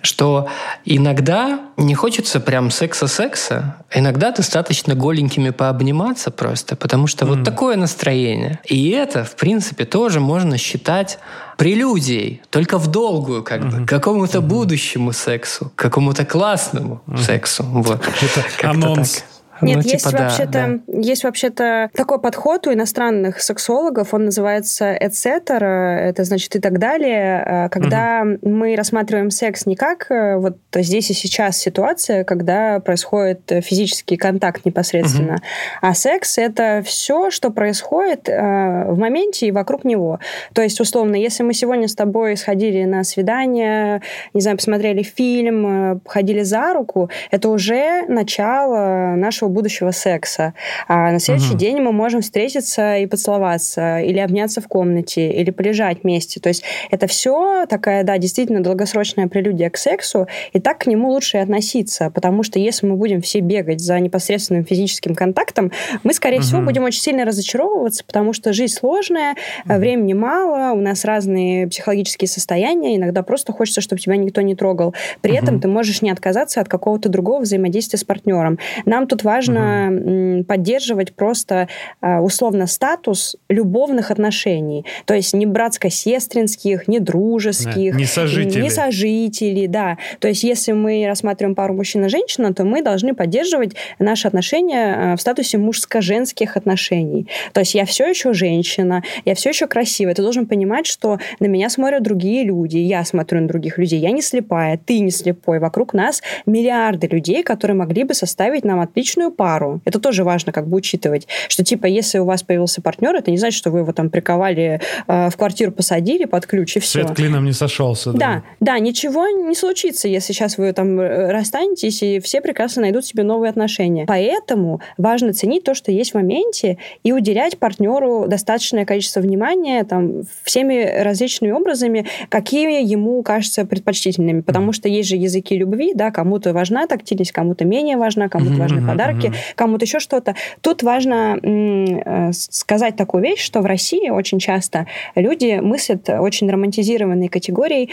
[0.00, 0.48] что
[0.84, 7.28] иногда не хочется прям секса-секса, иногда достаточно голенькими пообниматься просто, потому что mm.
[7.28, 8.60] вот такое настроение.
[8.66, 11.18] И это, в принципе, тоже можно считать
[11.56, 13.80] прелюдией, только в долгую, как mm-hmm.
[13.80, 14.42] бы, к какому-то mm-hmm.
[14.42, 17.18] будущему сексу, к какому-то классному mm-hmm.
[17.18, 17.64] сексу.
[17.64, 18.00] Вот.
[18.22, 19.14] Это анонс.
[19.16, 19.24] Так.
[19.60, 24.94] Нет, ну, есть типа, вообще-то да, есть вообще-то такой подход у иностранных сексологов, он называется
[24.94, 25.58] etc.
[25.58, 28.48] Это значит и так далее, э, когда угу.
[28.48, 34.64] мы рассматриваем секс не как э, вот здесь и сейчас ситуация, когда происходит физический контакт
[34.64, 35.42] непосредственно, угу.
[35.82, 40.20] а секс это все, что происходит э, в моменте и вокруг него.
[40.52, 44.02] То есть условно, если мы сегодня с тобой сходили на свидание,
[44.34, 50.54] не знаю, посмотрели фильм, ходили за руку, это уже начало нашего нашего будущего секса.
[50.86, 51.58] А на следующий угу.
[51.58, 56.40] день мы можем встретиться и поцеловаться, или обняться в комнате, или полежать вместе.
[56.40, 61.10] То есть это все такая, да, действительно долгосрочная прелюдия к сексу, и так к нему
[61.10, 65.72] лучше и относиться, потому что если мы будем все бегать за непосредственным физическим контактом,
[66.04, 66.44] мы, скорее угу.
[66.44, 69.34] всего, будем очень сильно разочаровываться, потому что жизнь сложная,
[69.64, 69.74] угу.
[69.74, 74.94] времени мало, у нас разные психологические состояния, иногда просто хочется, чтобы тебя никто не трогал.
[75.20, 75.38] При угу.
[75.38, 78.58] этом ты можешь не отказаться от какого-то другого взаимодействия с партнером.
[78.84, 80.44] Нам тут важно важно угу.
[80.44, 81.68] поддерживать просто
[82.00, 84.84] а, условно статус любовных отношений.
[85.04, 87.94] То есть не братско-сестринских, не дружеских.
[87.94, 88.62] Не сожители.
[88.62, 89.96] Не сожители, да.
[90.18, 95.12] То есть если мы рассматриваем пару мужчина и женщина, то мы должны поддерживать наши отношения
[95.12, 97.28] а, в статусе мужско-женских отношений.
[97.52, 100.14] То есть я все еще женщина, я все еще красивая.
[100.14, 104.00] Ты должен понимать, что на меня смотрят другие люди, я смотрю на других людей.
[104.00, 105.60] Я не слепая, ты не слепой.
[105.60, 109.80] Вокруг нас миллиарды людей, которые могли бы составить нам отличную полноценную пару.
[109.84, 113.38] Это тоже важно как бы учитывать, что типа если у вас появился партнер, это не
[113.38, 117.04] значит, что вы его там приковали э, в квартиру, посадили под ключ и все.
[117.04, 118.12] Свет клином не сошелся.
[118.12, 123.04] Да, да, ничего не случится, если сейчас вы там э, расстанетесь, и все прекрасно найдут
[123.04, 124.04] себе новые отношения.
[124.06, 130.22] Поэтому важно ценить то, что есть в моменте, и уделять партнеру достаточное количество внимания там,
[130.42, 134.40] всеми различными образами, какие ему кажутся предпочтительными.
[134.40, 138.60] Потому что есть же языки любви, да, кому-то важна тактильность, кому-то менее важна, кому-то Мгм,
[138.60, 139.36] важны подарки, мгм.
[139.56, 140.34] кому-то еще что-то.
[140.60, 147.28] Тут важно э, сказать такую вещь, что в России очень часто люди мыслят очень романтизированной
[147.28, 147.90] категорией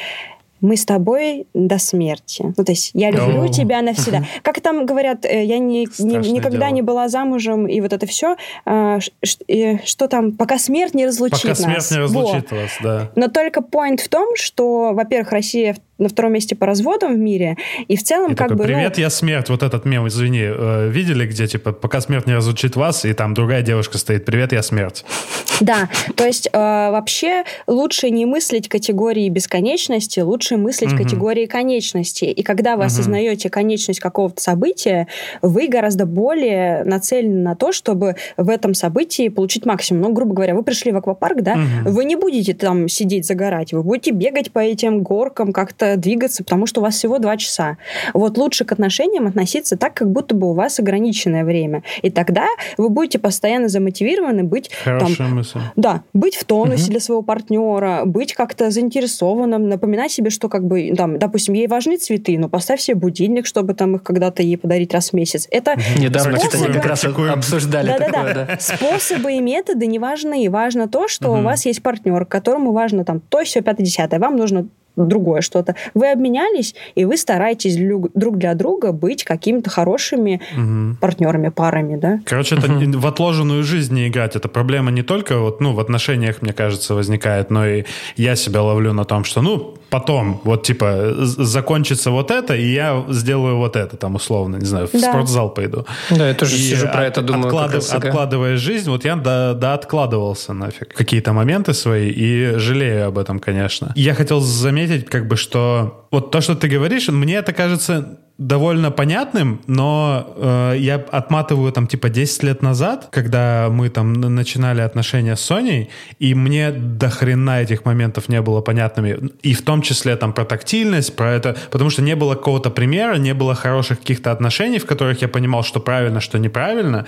[0.62, 2.54] мы с тобой до смерти.
[2.58, 3.48] Ну, то есть я люблю О.
[3.50, 4.24] тебя навсегда.
[4.42, 6.70] Как там говорят, э, я не, не- никогда дело.
[6.76, 11.76] не была замужем, и вот это все, что там, пока смерть не разлучит Пока смерть
[11.78, 11.92] нас.
[11.92, 12.04] не Во.
[12.04, 13.12] разлучит вас, да.
[13.16, 17.18] Но только point в том, что, во-первых, Россия в- на втором месте по разводам в
[17.18, 17.56] мире,
[17.88, 18.64] и в целом И как такой, бы...
[18.68, 19.50] ну, привет, я смерть.
[19.50, 23.34] Вот этот мем, извини, э, видели, где типа, пока смерть не разлучит вас, и там
[23.34, 25.06] другая девушка стоит, привет, я смерть.
[25.62, 31.04] Да, то есть э, вообще лучше не мыслить категории бесконечности, лучше мыслить Мгм.
[31.04, 32.26] категории конечности.
[32.26, 32.88] И когда вы Мгм.
[32.88, 35.08] осознаете конечность какого-то события,
[35.42, 40.02] вы гораздо более нацелены на то, чтобы в этом событии получить максимум.
[40.02, 41.94] Ну, грубо говоря, вы пришли в аквапарк, да, Мгм.
[41.94, 46.66] вы не будете там сидеть загорать, вы будете бегать по этим горкам, как-то двигаться, потому
[46.66, 47.78] что у вас всего два часа.
[48.14, 51.84] Вот лучше к отношениям относиться так, как будто бы у вас ограниченное время.
[52.02, 55.60] И тогда вы будете постоянно замотивированы быть там, Хорошая мысль.
[55.76, 56.92] да, быть в тонусе Мгм.
[56.92, 61.98] для своего партнера, быть как-то заинтересованным, напоминать себе, что как бы, там, допустим, ей важны
[61.98, 65.48] цветы, но поставь себе будильник, чтобы там их когда-то ей подарить раз в месяц.
[65.52, 67.34] Это Недавно, способы- кстати, как раз Практикуем.
[67.34, 68.46] обсуждали такое, Да-да-да.
[68.46, 68.58] да.
[68.60, 70.44] Способы и методы не важны.
[70.44, 71.46] И важно то, что у Мгм.
[71.46, 74.20] вас есть партнер, которому важно там то, все, пятое, десятое.
[74.20, 75.76] Вам нужно другое что-то.
[75.94, 77.78] Вы обменялись, и вы стараетесь
[78.14, 80.98] друг для друга быть какими-то хорошими Мгм.
[81.02, 82.20] партнерами, парами, да?
[82.26, 84.36] Короче, это не- в отложенную жизнь не играть.
[84.36, 87.84] Это проблема не только вот, ну, в отношениях, мне кажется, возникает, но и
[88.18, 93.04] я себя ловлю на том, что, ну, потом, вот, типа, закончится вот это, и я
[93.10, 95.00] сделаю вот это, там, условно, не знаю, в Да.
[95.00, 95.86] спортзал пойду.
[96.10, 97.48] Да, я тоже И сижу про от- это думаю.
[97.48, 98.08] отклад- раз, ага.
[98.08, 103.40] Откладывая жизнь, вот я да, да откладывался нафиг какие-то моменты свои и жалею об этом,
[103.40, 103.92] конечно.
[103.96, 108.92] Я хотел заметить, как бы, что вот то, что ты говоришь, мне это кажется довольно
[108.92, 115.36] понятным, но э, я отматываю там типа 10 лет назад, когда мы там начинали отношения
[115.38, 119.30] с Соней, и мне до хрена этих моментов не было понятными.
[119.42, 123.16] И в том числе там про тактильность, про это, потому что не было какого-то примера,
[123.16, 127.06] не было хороших каких-то отношений, в которых я понимал, что правильно, что неправильно.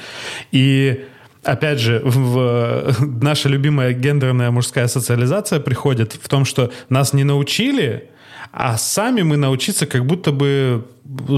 [0.53, 1.05] И
[1.47, 8.09] опять же, в, наша любимая гендерная мужская социализация приходит в том, что нас не научили,
[8.51, 10.85] а сами мы научиться как будто бы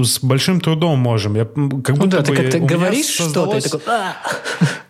[0.02, 1.36] с большим трудом можем.
[1.36, 3.60] Я, как Ну будто да, ты бы как-то у меня говоришь что-то,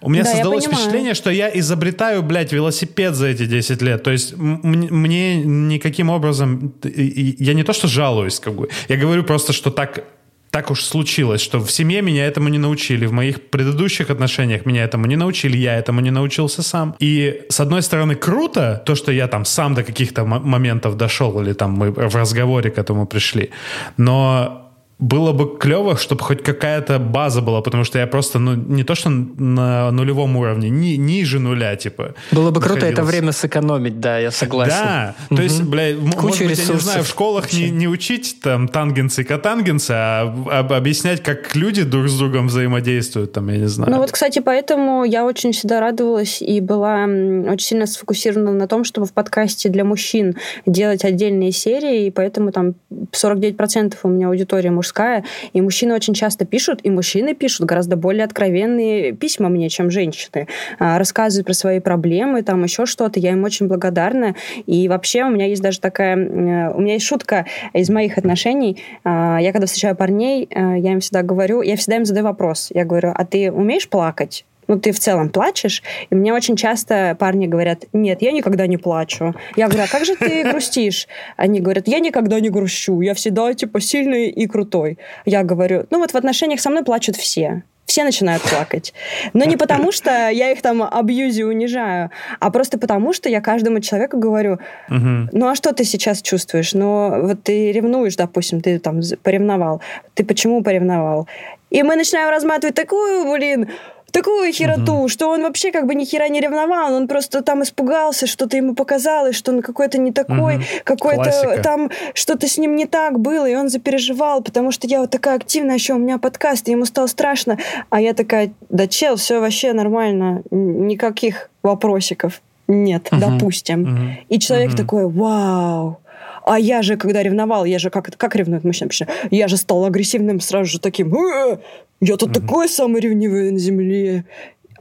[0.00, 4.02] у меня Да, создалось впечатление, что я изобретаю, блядь, велосипед за эти 10 лет.
[4.02, 6.72] То есть мне никаким образом...
[6.82, 8.68] Я не то, что жалуюсь, как бы.
[8.88, 10.04] Я говорю просто, что так
[10.50, 14.84] так уж случилось, что в семье меня этому не научили, в моих предыдущих отношениях меня
[14.84, 16.94] этому не научили, я этому не научился сам.
[16.98, 21.52] И с одной стороны круто то, что я там сам до каких-то моментов дошел, или
[21.52, 23.50] там мы в разговоре к этому пришли,
[23.96, 24.69] но
[25.00, 28.94] было бы клево, чтобы хоть какая-то база была, потому что я просто, ну, не то
[28.94, 32.14] что на нулевом уровне, ни, ниже нуля, типа.
[32.30, 33.10] Было бы круто это находился.
[33.10, 34.74] время сэкономить, да, я согласен.
[34.74, 38.36] Да, то есть, бля, Кучу может быть, я не знаю, в школах не, не учить
[38.42, 43.56] там тангенсы и котангенсы, а об- объяснять, как люди друг с другом взаимодействуют, там, я
[43.56, 43.90] не знаю.
[43.90, 48.84] Ну вот, кстати, поэтому я очень всегда радовалась и была очень сильно сфокусирована на том,
[48.84, 50.36] чтобы в подкасте для мужчин
[50.66, 52.74] делать отдельные серии, и поэтому там
[53.12, 58.24] 49% у меня аудитория мужская, и мужчины очень часто пишут, и мужчины пишут гораздо более
[58.24, 60.46] откровенные письма мне, чем женщины.
[60.78, 64.34] А, Рассказывают про свои проблемы, там еще что-то, я им очень благодарна.
[64.66, 66.16] И вообще у меня есть даже такая...
[66.16, 68.82] э, У меня есть шутка из моих отношений.
[69.04, 72.68] А, Я когда встречаю парней, э, я им всегда говорю, я всегда им задаю вопрос.
[72.74, 74.44] Я говорю, а ты умеешь плакать?
[74.70, 78.76] Ну, ты в целом плачешь, и мне очень часто парни говорят, нет, я никогда не
[78.76, 79.34] плачу.
[79.56, 81.08] Я говорю, а как же ты грустишь?
[81.36, 84.98] Они говорят, я никогда не грущу, я всегда, типа, сильный и крутой.
[85.26, 87.64] Я говорю, ну, вот в отношениях со мной плачут все.
[87.86, 88.94] Все начинают плакать.
[89.32, 93.80] Но не потому, что я их там абьюзию, унижаю, а просто потому, что я каждому
[93.80, 96.72] человеку говорю, ну а что ты сейчас чувствуешь?
[96.74, 99.80] Ну вот ты ревнуешь, допустим, ты там поревновал.
[100.14, 101.26] Ты почему поревновал?
[101.70, 103.68] И мы начинаем разматывать такую, блин,
[104.10, 108.26] такую хероту, что он вообще как бы ни хера не ревновал, он просто там испугался,
[108.26, 110.64] что-то ему показалось, что он какой-то не такой, Мгм.
[110.84, 115.10] какой-то там что-то с ним не так было, и он запереживал, потому что я вот
[115.10, 117.58] такая активная, еще у меня подкаст, и ему стало страшно.
[117.90, 123.20] А я такая, да чел, все вообще нормально, никаких вопросиков нет, Мгм.
[123.20, 123.80] допустим.
[123.82, 124.16] Мгм.
[124.28, 124.76] И человек Мгм.
[124.76, 125.98] такой, вау.
[126.44, 128.86] А я же, когда ревновал, я же, как, как ревнует мужчина?
[128.86, 129.06] обычно?
[129.30, 131.58] Я же стал агрессивным сразу же таким, «Э,
[132.00, 134.24] я тут такой самый ревнивый на земле.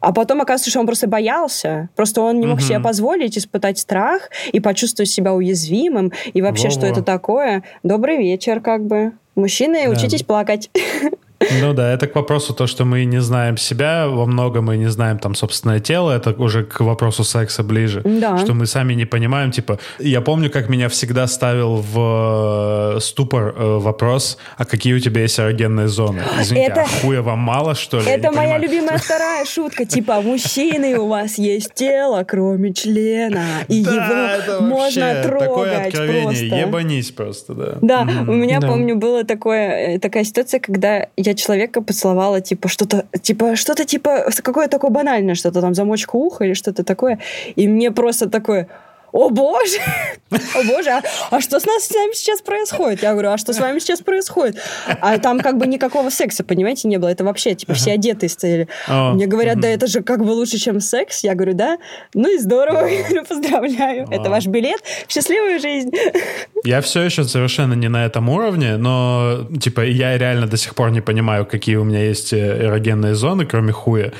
[0.02, 1.90] А потом оказывается, что он просто боялся.
[1.98, 2.66] Просто он не мог Мгм.
[2.66, 6.14] себе позволить испытать страх и почувствовать себя уязвимым.
[6.34, 6.92] И вообще, что Во-во.
[6.94, 7.64] это такое?
[7.84, 9.12] Добрый вечер, как бы.
[9.36, 9.92] Мужчины, Да.
[9.92, 10.70] учитесь плакать.
[11.62, 14.90] Ну да, это к вопросу то, что мы не знаем себя, во многом мы не
[14.90, 18.02] знаем там собственное тело, это уже к вопросу секса ближе.
[18.04, 18.38] Да.
[18.38, 23.56] Что мы сами не понимаем, типа, я помню, как меня всегда ставил в э, ступор
[23.58, 26.22] э, вопрос, а какие у тебя есть эрогенные зоны?
[26.42, 28.06] Извините, Это- а хуя вам мало, что ли?
[28.10, 28.62] Это моя понимаю.
[28.62, 29.86] любимая вторая шутка.
[29.86, 33.46] Типа, мужчины, у вас есть тело, кроме члена.
[33.68, 36.56] И его можно трогать Такое откровение, просто.
[36.56, 37.78] ебанись просто, да.
[37.82, 43.06] Да, у меня, помню, была такое, э, такая ситуация, когда я человека поцеловала, типа, что-то,
[43.22, 47.20] типа, что-то, типа, какое-то такое банальное, что-то там, замочку уха или что-то такое,
[47.56, 48.68] и мне просто такое,
[49.12, 49.78] о боже,
[50.32, 53.02] о боже, а, а что с нас с нами сейчас происходит?
[53.04, 54.58] Я говорю, а что с вами сейчас происходит?
[55.02, 57.10] А там как бы никакого секса, понимаете, не было.
[57.10, 58.68] Это вообще, типа, все одетые стояли.
[58.88, 61.24] О, Мне говорят, да это же как бы лучше, чем секс.
[61.24, 61.78] Я говорю, да.
[62.14, 62.82] Ну и здорово.
[62.82, 64.04] Говорю, поздравляю.
[64.10, 64.32] Это Вау.
[64.32, 65.92] ваш билет в счастливую жизнь.
[66.64, 70.92] Я все еще совершенно не на этом уровне, но, типа, я реально до сих пор
[70.92, 74.12] не понимаю, какие у меня есть э, эрогенные зоны, кроме хуя.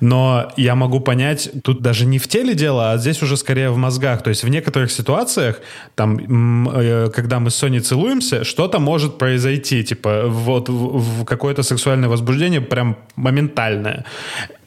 [0.00, 3.76] Но я могу понять, тут даже не в теле дело, а здесь уже скорее в
[3.76, 4.22] мозгах.
[4.22, 5.60] То есть в некоторых ситуациях,
[5.94, 6.18] там,
[6.68, 12.08] э, когда мы с Соней целуемся, что-то может произойти, типа, вот в, в какое-то сексуальное
[12.08, 14.04] возбуждение прям моментальное.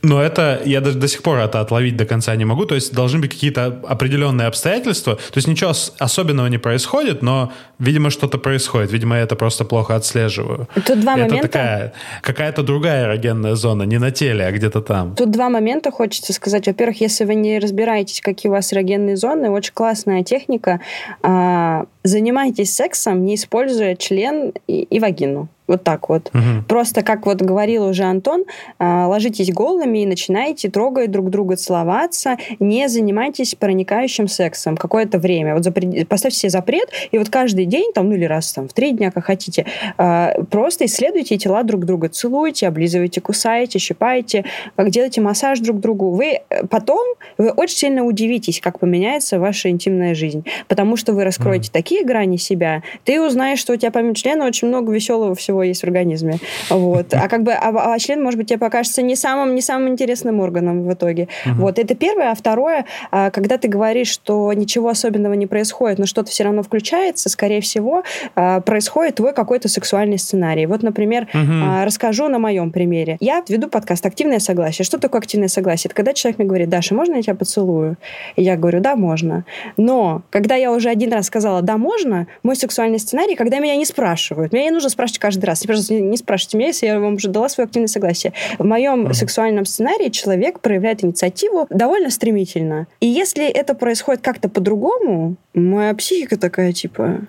[0.01, 2.65] Но это, я даже до сих пор это отловить до конца не могу.
[2.65, 5.15] То есть должны быть какие-то определенные обстоятельства.
[5.15, 8.91] То есть ничего ос- особенного не происходит, но, видимо, что-то происходит.
[8.91, 10.67] Видимо, я это просто плохо отслеживаю.
[10.75, 11.41] Тут два это момента.
[11.41, 15.15] такая, какая-то другая эрогенная зона, не на теле, а где-то там.
[15.15, 16.67] Тут два момента хочется сказать.
[16.67, 20.79] Во-первых, если вы не разбираетесь, какие у вас эрогенные зоны, очень классная техника.
[21.21, 25.49] А, занимайтесь сексом, не используя член и, и вагину.
[25.67, 26.29] Вот так вот.
[26.33, 26.63] Мгм.
[26.67, 28.45] Просто, как вот говорил уже Антон,
[28.79, 32.37] а, ложитесь голыми и начинайте трогать друг друга, целоваться.
[32.59, 35.53] Не занимайтесь проникающим сексом какое-то время.
[35.55, 38.73] Вот запре- поставьте себе запрет, и вот каждый день, там, ну или раз там, в
[38.73, 39.65] три дня, как хотите,
[39.97, 42.07] а, просто исследуйте тела друг друга.
[42.09, 46.11] Целуйте, облизывайте, кусайте, щипайте, как делайте массаж друг другу.
[46.11, 50.45] Вы э, потом, вы очень сильно удивитесь, как поменяется ваша интимная жизнь.
[50.67, 54.67] Потому что вы раскроете такие грани себя, ты узнаешь, что у тебя помимо члена очень
[54.69, 56.39] много веселого всего есть в организме.
[56.69, 57.13] Вот.
[57.13, 60.39] А как бы а, а член, может быть, тебе покажется не самым, не самым интересным
[60.39, 61.27] органом в итоге.
[61.45, 61.79] Вот.
[61.79, 62.31] Это первое.
[62.31, 66.63] А второе, а, когда ты говоришь, что ничего особенного не происходит, но что-то все равно
[66.63, 68.03] включается, скорее всего,
[68.35, 70.65] а, происходит твой какой-то сексуальный сценарий.
[70.65, 73.17] Вот, например, а, расскажу на моем примере.
[73.19, 74.85] Я веду подкаст «Активное согласие».
[74.85, 75.87] Что такое активное согласие?
[75.87, 77.97] Это когда человек мне говорит, Даша, можно я тебя поцелую?
[78.35, 79.45] И я говорю, да, можно.
[79.77, 83.85] Но когда я уже один раз сказала, да, можно, мой сексуальный сценарий, когда меня не
[83.85, 84.53] спрашивают.
[84.53, 85.65] Меня не нужно спрашивать каждый раз.
[85.65, 88.33] Пожалуйста, не не спрашивайте меня, если я вам уже дала свое активное согласие.
[88.57, 92.87] В моем сексуальном сценарии человек проявляет инициативу довольно стремительно.
[92.99, 97.21] И если это происходит как-то по-другому, моя психика такая, типа,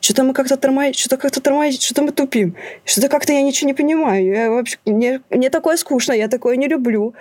[0.00, 3.74] что-то мы как-то тормозим, что-то как-то тормозим, что-то мы тупим, что-то как-то я ничего не
[3.74, 4.26] понимаю.
[4.26, 7.14] Я вообще, мне, мне такое скучно, я такое не люблю.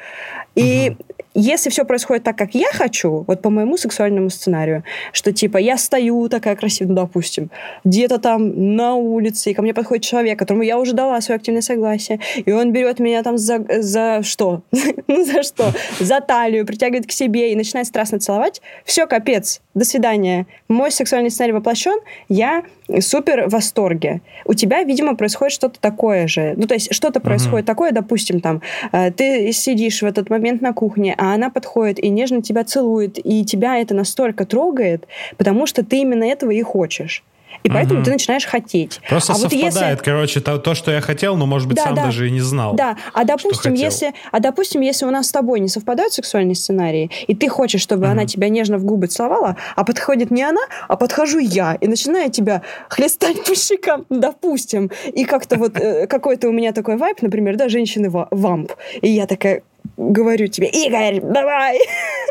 [0.56, 0.96] И
[1.36, 5.78] если все происходит так, как я хочу, вот по моему сексуальному сценарию, что типа я
[5.78, 7.50] стою такая красивая, ну, допустим,
[7.84, 11.62] где-то там на улице, и ко мне подходит человек, которому я уже дала свое активное
[11.62, 14.64] согласие, и он берет меня там за, за что?
[15.08, 15.72] ну, за что?
[16.00, 18.62] За талию, притягивает к себе и начинает страстно целовать.
[18.84, 20.48] Все, капец, до свидания.
[20.68, 22.64] Мой сексуальный сценарий воплощен, я
[23.00, 24.22] супер в восторге.
[24.46, 26.54] У тебя, видимо, происходит что-то такое же.
[26.58, 30.74] Ну, то есть что-то происходит такое, допустим, там, э, ты сидишь в этот момент на
[30.74, 35.86] кухне, а она подходит и нежно тебя целует, и тебя это настолько трогает, потому что
[35.86, 37.24] ты именно этого и хочешь.
[37.64, 38.06] И поэтому Мгм.
[38.06, 39.02] ты начинаешь хотеть.
[39.10, 40.04] Просто а вот совпадает, если...
[40.04, 42.04] короче, то, то, что я хотел, но, может быть, Да, сам да.
[42.06, 42.74] даже и не знал.
[42.76, 47.10] Да, а допустим, если, а допустим, если у нас с тобой не совпадают сексуальные сценарии,
[47.28, 50.96] и ты хочешь, чтобы она тебя нежно в губы целовала, а подходит не она, а
[50.96, 56.52] подхожу я и начинаю тебя хлестать по щекам, допустим, и как-то вот э, какой-то у
[56.52, 59.64] меня такой вайп, например, да, женщины ва- вамп, и я такая
[60.00, 61.78] говорю тебе, Игорь, давай!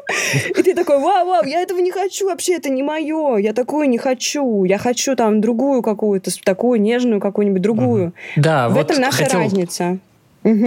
[0.57, 3.89] И ты такой, вау, вау, я этого не хочу, вообще это не мое, я такую
[3.89, 8.15] не хочу, я хочу там другую какую-то, такую нежную какую-нибудь другую.
[8.37, 9.99] Да, В вот этом наша хотел, разница.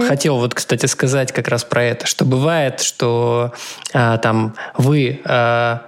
[0.06, 3.52] Хотел вот, кстати, сказать как раз про это, что бывает, что
[3.92, 5.82] а, там вы а,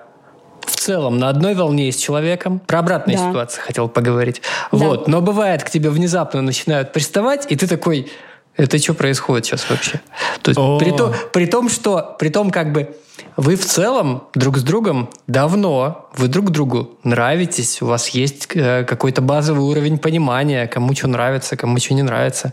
[0.63, 2.61] в целом на одной волне с человеком.
[2.67, 3.29] Про обратные Да.
[3.29, 4.43] ситуации хотел поговорить.
[4.73, 5.07] Вот.
[5.07, 8.11] Но бывает, к тебе внезапно начинают приставать, и ты такой,
[8.57, 10.01] это что происходит сейчас вообще?
[10.43, 10.79] То есть, О.
[10.79, 12.97] при, то- при том, что, при том, как бы,
[13.37, 18.85] вы в целом друг с другом давно, вы друг другу нравитесь, у вас есть э,
[18.85, 22.53] какой-то базовый уровень понимания, кому что нравится, кому что не нравится.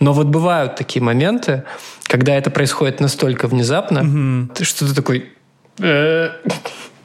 [0.00, 1.62] Но вот бывают такие моменты,
[2.04, 5.32] когда это происходит настолько внезапно, ты- что ты такой...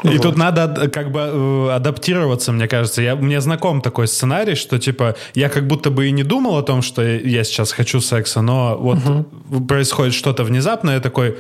[0.03, 0.21] «Э, И вот».
[0.23, 3.01] тут надо ад- как бы э, адаптироваться, мне кажется.
[3.01, 6.63] Я, мне знаком такой сценарий, что типа я как будто бы и не думал о
[6.63, 11.37] том, что я сейчас хочу секса, но вот происходит что-то внезапное, я такой,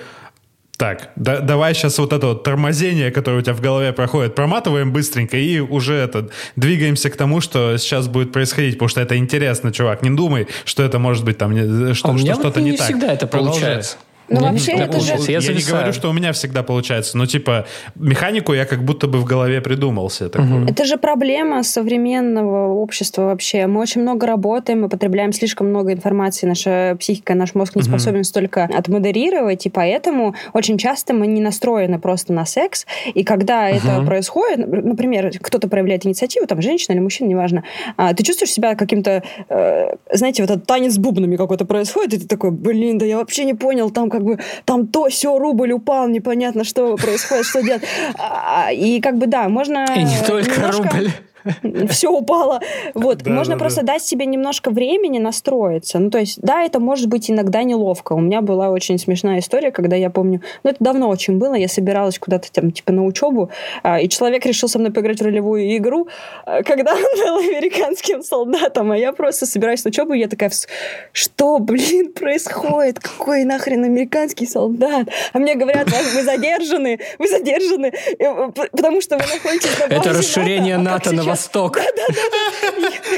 [0.77, 4.91] так, да- давай сейчас вот это вот тормозение, которое у тебя в голове проходит, проматываем
[4.91, 9.71] быстренько и уже это двигаемся к тому, что сейчас будет происходить, потому что это интересно,
[9.71, 10.01] чувак.
[10.01, 12.87] Не думай, что это может быть там не- что, А что что-то не, не так.
[12.87, 13.61] всегда это Продолжай.
[13.61, 13.97] получается.
[14.29, 15.31] Ну, У меня не вообще, это же-.
[15.31, 17.65] Я, Я, не говорю, что у меня всегда получается, но типа
[17.95, 20.67] механику я как будто бы в голове придумал себе такую.
[20.67, 23.67] Это же проблема современного общества вообще.
[23.67, 28.23] Мы очень много работаем, мы потребляем слишком много информации, наша психика, наш мозг не способен
[28.23, 34.03] столько отмодерировать, и поэтому очень часто мы не настроены просто на секс, и когда это
[34.05, 37.63] происходит, например, кто-то проявляет инициативу, там, женщина или мужчина, неважно,
[37.97, 42.19] а, ты чувствуешь себя каким-то, э, знаете, вот этот танец с бубнами какой-то происходит, и
[42.19, 45.71] ты такой, блин, да я вообще не понял, там как бы, там то, все, рубль
[45.73, 47.83] упал, непонятно, что происходит, что делать.
[48.17, 49.85] А, И как бы, да, можно...
[49.95, 51.11] И не только немножко- рубль.
[51.89, 52.59] все упало.
[52.93, 53.93] Вот, Да, можно да, просто да.
[53.93, 55.99] дать себе немножко времени настроиться.
[55.99, 58.13] Ну, то есть, да, это может быть иногда неловко.
[58.13, 61.67] У меня была очень смешная история, когда я помню, ну, это давно очень было, я
[61.67, 63.49] собиралась куда-то там, типа, на учебу,
[63.83, 66.07] а, и человек решил со мной поиграть в ролевую игру,
[66.45, 70.49] а, когда он был американским солдатом, а я просто собираюсь на учебу, и я такая,
[70.49, 70.67] «Вс-
[71.11, 72.99] что, блин, происходит?
[72.99, 75.07] Какой нахрен американский солдат?
[75.33, 80.09] А мне говорят, «Вас- вы задержаны, вы задержаны, э, потому что вы находитесь на Это
[80.13, 81.23] расширение А как НАТО на?
[81.33, 81.79] Восток.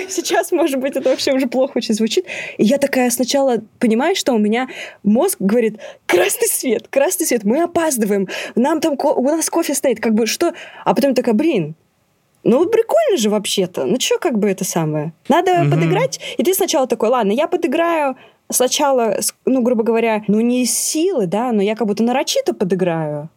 [0.10, 2.26] Сейчас, может быть, это вообще уже плохо очень звучит.
[2.58, 4.70] И я такая сначала понимаю, что у меня
[5.04, 10.14] мозг говорит, красный свет, красный свет, мы опаздываем, нам там, у нас кофе стоит, как
[10.14, 10.54] бы что?
[10.86, 11.76] А потом такая, блин,
[12.44, 13.86] ну, прикольно же вообще-то.
[13.86, 15.14] Ну, что как бы это самое?
[15.30, 16.20] Надо подыграть.
[16.38, 18.16] И ты сначала такой, ладно, я подыграю
[18.50, 23.30] сначала, ну, грубо говоря, ну, не из силы, да, но я как будто нарочито подыграю.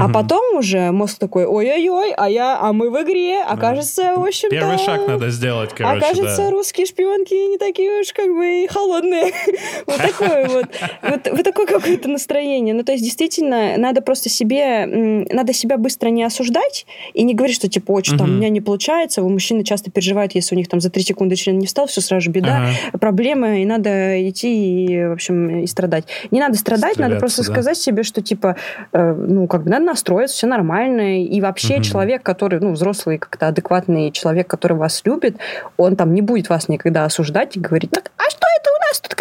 [0.00, 4.54] А потом уже мозг такой, ой-ой-ой, а я, а мы в игре, окажется, в общем-то...
[4.54, 6.50] Первый шаг надо сделать, короче, Окажется, да.
[6.50, 9.32] русские шпионки не такие уж как бы и холодные.
[9.86, 10.66] Вот такое вот.
[11.02, 12.74] Вот такое какое-то настроение.
[12.74, 14.86] Ну, то есть, действительно, надо просто себе...
[15.30, 18.60] Надо себя быстро не осуждать и не говорить, что, типа, очень там, у меня не
[18.60, 19.22] получается.
[19.22, 22.00] У мужчины часто переживают, если у них там за три секунды член не встал, все
[22.00, 22.70] сразу беда,
[23.00, 26.04] проблема, и надо идти и, в общем, и страдать.
[26.30, 27.52] Не надо страдать, надо просто да.
[27.52, 28.56] сказать себе, что, типа,
[28.92, 31.22] э, ну, как бы надо настроиться, все нормально.
[31.24, 35.36] И вообще человек, который, ну, взрослый, как-то адекватный человек, который вас любит,
[35.76, 39.00] он там не будет вас никогда осуждать и говорить, так, а что это у нас
[39.00, 39.14] тут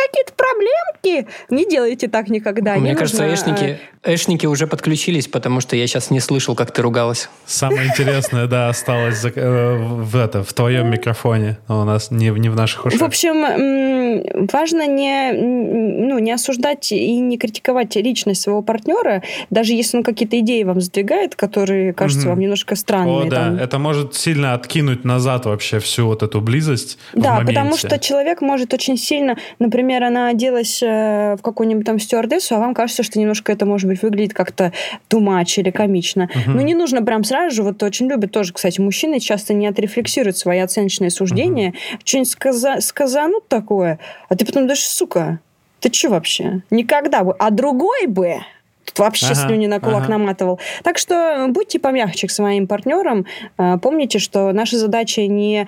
[0.55, 1.27] проблемки?
[1.49, 2.75] Не делайте так никогда.
[2.75, 6.71] Мне не кажется, нужно, эшники, эшники уже подключились, потому что я сейчас не слышал, как
[6.71, 7.29] ты ругалась.
[7.45, 12.49] Самое интересное, да, осталось э, в, это, в твоем микрофоне, у нас не, в- не
[12.49, 12.99] в наших ушах.
[12.99, 19.97] В общем, важно не, ну, не осуждать и не критиковать личность своего партнера, даже если
[19.97, 23.27] он какие-то идеи вам сдвигает, которые кажутся вам немножко странными.
[23.27, 27.99] О, да, это может сильно откинуть назад вообще всю вот эту близость Да, потому что
[27.99, 33.03] человек может очень сильно, например, она оделась э, в какую-нибудь там стюардессу, а вам кажется,
[33.03, 34.71] что немножко это, может быть, выглядит как-то
[35.11, 36.29] much или комично.
[36.47, 40.37] Но не нужно прям сразу же, вот очень любят тоже, кстати, мужчины часто не отрефлексируют
[40.37, 41.73] свои оценочные суждения,
[42.03, 45.39] что-нибудь сказа- сказанут такое, а ты потом думаешь, сука,
[45.79, 46.61] ты что вообще?
[46.69, 47.33] Никогда бы.
[47.39, 48.39] А другой бы
[48.85, 50.11] Тут вообще Ага, слюни на кулак ага.
[50.11, 50.59] наматывал.
[50.83, 53.25] Так что будьте помягче к своим партнерам.
[53.57, 55.67] А, Помните, что наша задача не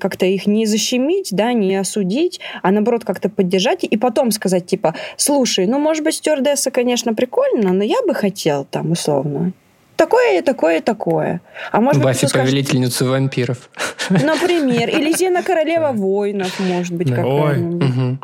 [0.00, 4.94] как-то их не защемить, да, не осудить, а наоборот как-то поддержать и потом сказать, типа,
[5.16, 9.52] слушай, ну, может быть, стюардесса, конечно, прикольно, но я бы хотел там, условно,
[9.96, 11.40] такое, такое, такое.
[11.72, 13.68] А может быть, Баффи скажет, повелительницу вампиров.
[14.10, 17.16] например, или Зена королева воинов, может быть, Да.
[17.16, 18.18] какая-нибудь.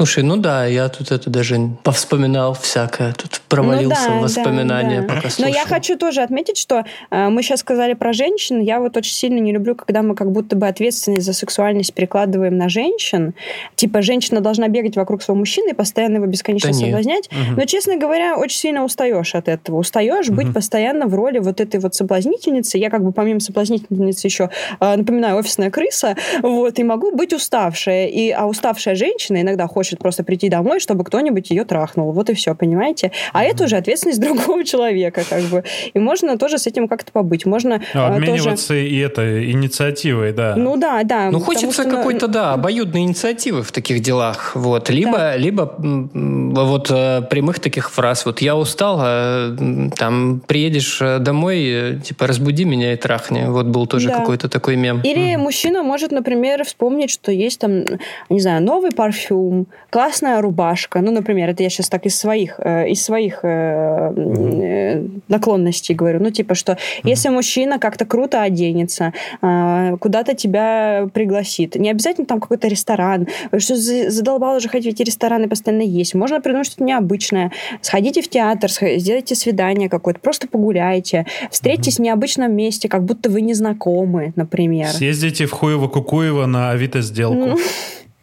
[0.00, 5.08] Слушай, ну да, я тут это даже повспоминал всякое, тут провалился Ну да, воспоминания, да,
[5.08, 5.14] да.
[5.14, 5.52] пока Но слушал.
[5.52, 8.60] я хочу тоже отметить, что э, мы сейчас сказали про женщин.
[8.62, 12.56] Я вот очень сильно не люблю, когда мы как будто бы ответственность за сексуальность перекладываем
[12.56, 13.34] на женщин.
[13.74, 17.28] Типа, женщина должна бегать вокруг своего мужчины и постоянно его бесконечно Да соблазнять.
[17.54, 19.76] Но, честно говоря, очень сильно устаешь от этого.
[19.76, 22.78] Устаешь быть постоянно в роли вот этой вот соблазнительницы.
[22.78, 24.48] Я как бы помимо соблазнительницы еще,
[24.80, 26.16] э, напоминаю, офисная крыса.
[26.40, 28.06] Вот, и могу быть уставшая.
[28.06, 32.12] И, а уставшая женщина иногда хочет хочет просто прийти домой, чтобы кто-нибудь ее трахнул.
[32.12, 33.10] Вот и все, понимаете?
[33.32, 35.64] А это уже ответственность другого человека, как бы.
[35.94, 37.44] И можно тоже с этим как-то побыть.
[37.46, 38.86] Можно Ну, э, обмениваться тоже...
[38.88, 40.54] и это инициативой, да.
[40.56, 41.30] Ну да, да.
[41.32, 44.52] Ну, хочется что, ну, какой-то, да, обоюдной инициативы в таких делах.
[44.54, 44.90] Вот.
[44.90, 48.26] Либо, либо м, вот э, прямых таких фраз.
[48.26, 49.56] Вот я устал, а,
[49.96, 53.44] там приедешь э, домой, типа разбуди меня и трахни.
[53.48, 54.18] Вот был тоже Да.
[54.18, 55.00] какой-то такой мем.
[55.02, 57.82] Или мужчина может, например, вспомнить, что есть там,
[58.28, 61.00] не знаю, новый парфюм, классная рубашка.
[61.00, 66.20] Ну, например, это я сейчас так из своих, э, из своих э, э, наклонностей говорю.
[66.20, 69.12] Ну, типа, что если мужчина как-то круто оденется,
[69.42, 73.26] э, куда-то тебя пригласит, не обязательно там какой-то ресторан,
[73.58, 76.14] что за- задолбало уже ходить в эти рестораны постоянно есть.
[76.14, 77.52] Можно придумать что-то необычное.
[77.80, 83.40] Сходите в театр, сделайте свидание какое-то, просто погуляйте, встретитесь в необычном месте, как будто вы
[83.40, 84.88] не знакомы, например.
[84.88, 87.58] Съездите в Хуево-Кукуево на Авито сделку.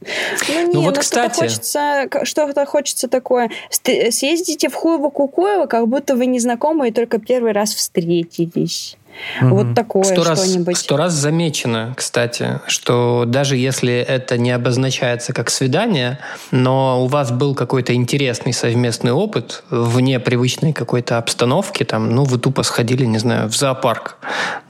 [0.02, 1.40] Ну, не, вот, ну, что-то кстати.
[1.40, 3.50] хочется, к- что-то хочется такое.
[3.72, 8.96] Съездите в Хуево Кукуево, как будто вы незнакомые, только первый раз встретились.
[9.42, 10.78] Вот такое Сто раз, что-нибудь.
[10.78, 16.20] сто раз замечено, кстати, что даже если это не обозначается как свидание,
[16.52, 22.38] но у вас был какой-то интересный совместный опыт вне привычной какой-то обстановки, там, ну, вы
[22.38, 24.18] тупо сходили, не знаю, в зоопарк,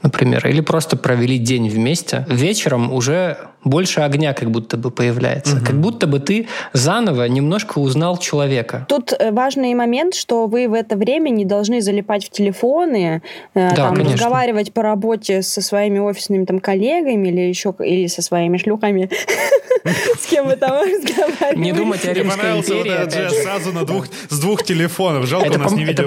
[0.02, 5.60] например, или просто провели день вместе, вечером уже больше огня как будто бы появляется.
[5.60, 8.86] Как будто бы ты заново немножко узнал человека.
[8.88, 13.22] Тут э, важный момент, что вы в это время не должны залипать в телефоны,
[13.54, 14.16] э, Да, там, конечно.
[14.38, 19.10] Разговаривать по работе со своими офисными там коллегами или еще или со своими шлюхами,
[20.18, 21.56] с кем вы там разговариваете.
[21.56, 25.26] Не думать о Римской империи, сразу на двух, с двух телефонов.
[25.26, 26.06] Жалко, у нас не видео.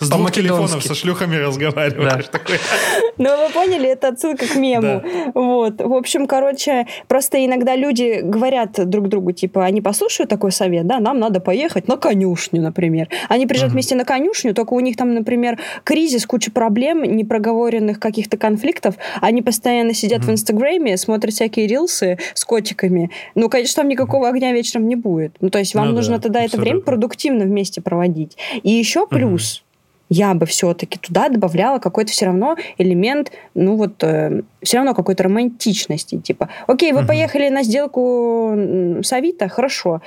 [0.00, 2.26] С двух телефонов со шлюхами разговариваешь.
[2.30, 2.58] Такой.
[3.16, 5.02] Ну, вы поняли, это отсылка к мему.
[5.34, 5.80] Вот.
[5.80, 10.98] В общем, короче, просто иногда люди говорят друг другу, типа, они послушают такой совет, да,
[10.98, 13.08] нам надо поехать на конюшню, например.
[13.28, 17.04] Они приезжают вместе на конюшню, только у них там, например, кризис, куча проблем,
[17.64, 18.96] непроговоренных каких-то конфликтов.
[19.20, 23.10] Они постоянно сидят в Инстаграме, смотрят всякие рилсы с котиками.
[23.34, 25.36] Ну, конечно, там никакого огня вечером не будет.
[25.40, 26.84] Ну, то есть вам Ну да, нужно тогда это время абсолютно.
[26.92, 28.36] продуктивно вместе проводить.
[28.62, 29.63] И еще плюс,
[30.10, 34.02] я бы все-таки туда добавляла какой-то все равно элемент, ну вот,
[34.62, 36.18] все равно какой-то романтичности.
[36.18, 38.52] Типа, окей, вы поехали на сделку
[39.02, 40.00] с Авито, хорошо,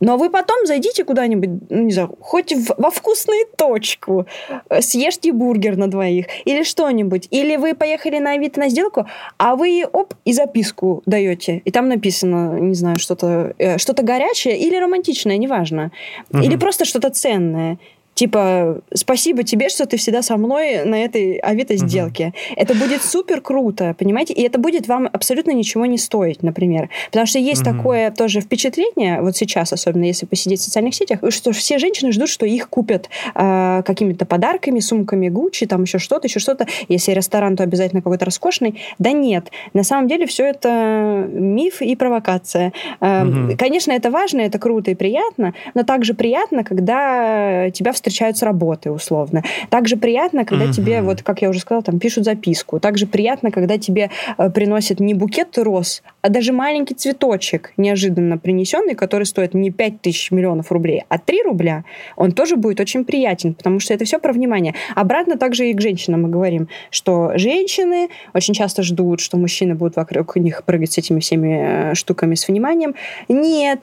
[0.00, 4.26] но вы потом зайдите куда-нибудь, ну, не знаю, хоть в- во вкусную точку,
[4.68, 7.28] э, съешьте бургер на двоих или что-нибудь.
[7.30, 9.06] Или вы поехали на Авито на сделку,
[9.38, 14.58] а вы, оп, и записку даете, и там написано, не знаю, что-то э, что-то горячее
[14.58, 15.90] или романтичное, неважно.
[16.32, 17.78] Или просто что-то ценное.
[18.14, 22.32] Типа, спасибо тебе, что ты всегда со мной на этой Авито сделке.
[22.56, 24.32] Это будет супер круто, понимаете?
[24.34, 26.90] И это будет вам абсолютно ничего не стоить, например.
[27.06, 31.52] Потому что есть такое тоже впечатление, вот сейчас, особенно если посидеть в социальных сетях, что
[31.52, 36.38] все женщины ждут, что их купят э, какими-то подарками, сумками Гуччи, там еще что-то, еще
[36.38, 36.66] что-то.
[36.88, 38.80] Если ресторан, то обязательно какой-то роскошный.
[38.98, 42.72] Да нет, на самом деле все это миф и провокация.
[43.00, 43.24] Э,
[43.58, 48.90] Конечно, это важно, это круто и приятно, но также приятно, когда тебя встречают с работы,
[48.90, 49.42] условно.
[49.70, 52.80] Также приятно, когда тебе, вот как я уже сказала, там пишут записку.
[52.80, 58.94] Также приятно, когда тебе э, приносят не букет роз, а даже маленький цветочек, неожиданно принесенный,
[58.94, 61.84] который стоит не 5 тысяч миллионов рублей, а 3 рубля,
[62.16, 64.74] он тоже будет очень приятен, потому что это все про внимание.
[64.94, 69.96] Обратно также и к женщинам мы говорим, что женщины очень часто ждут, что мужчины будут
[69.96, 72.94] вокруг них прыгать с этими всеми э, штуками с вниманием.
[73.28, 73.80] Нет,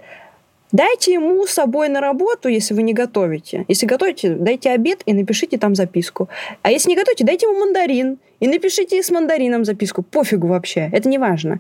[0.72, 3.66] Дайте ему с собой на работу, если вы не готовите.
[3.68, 6.30] Если готовите, дайте обед и напишите там записку.
[6.62, 10.02] А если не готовите, дайте ему мандарин и напишите с мандарином записку.
[10.02, 11.60] Пофигу вообще, это не важно.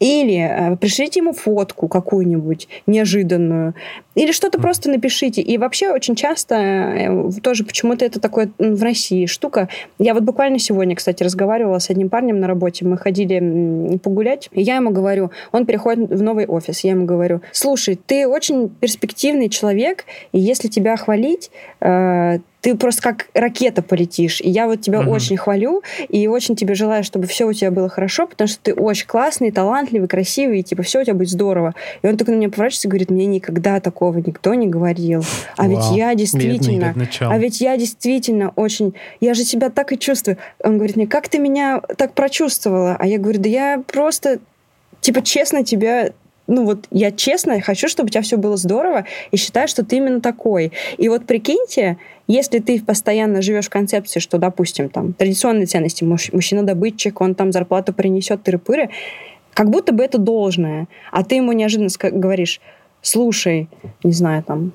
[0.00, 3.74] Или э, пришлите ему фотку какую-нибудь неожиданную.
[4.14, 5.42] Или что-то просто напишите.
[5.42, 9.68] И вообще очень часто э, тоже почему-то это такое в России штука.
[9.98, 12.86] Я вот буквально сегодня, кстати, разговаривала с одним парнем на работе.
[12.86, 14.48] Мы ходили погулять.
[14.52, 16.80] И я ему говорю, он переходит в новый офис.
[16.80, 23.02] Я ему говорю, слушай, ты очень перспективный человек, и если тебя хвалить, э, ты просто
[23.02, 24.40] как ракета полетишь.
[24.40, 27.88] И я вот тебя очень хвалю и очень тебе желаю, чтобы все у тебя было
[27.88, 31.74] хорошо, потому что ты очень классный, талантливый, красивый, и типа все у тебя будет здорово.
[32.02, 35.24] И он только на меня поворачивается и говорит, мне никогда такого никто не говорил.
[35.56, 35.96] А ведь Вау.
[35.96, 37.30] я действительно, Бедный начал.
[37.32, 40.36] а ведь я действительно очень, я же себя так и чувствую.
[40.62, 42.96] Он говорит мне, как ты меня так прочувствовала?
[42.96, 44.38] А я говорю, да я просто,
[45.00, 46.12] типа, честно тебя
[46.46, 49.96] ну вот я честно хочу, чтобы у тебя все было здорово, и считаю, что ты
[49.96, 50.72] именно такой.
[50.98, 56.32] И вот прикиньте, если ты постоянно живешь в концепции, что, допустим, там традиционные ценности, муж-
[56.32, 58.90] мужчина-добытчик, он там зарплату принесет, тыры-пыры,
[59.54, 62.60] как будто бы это должное, а ты ему неожиданно говоришь,
[63.02, 63.68] слушай,
[64.02, 64.72] не знаю, там,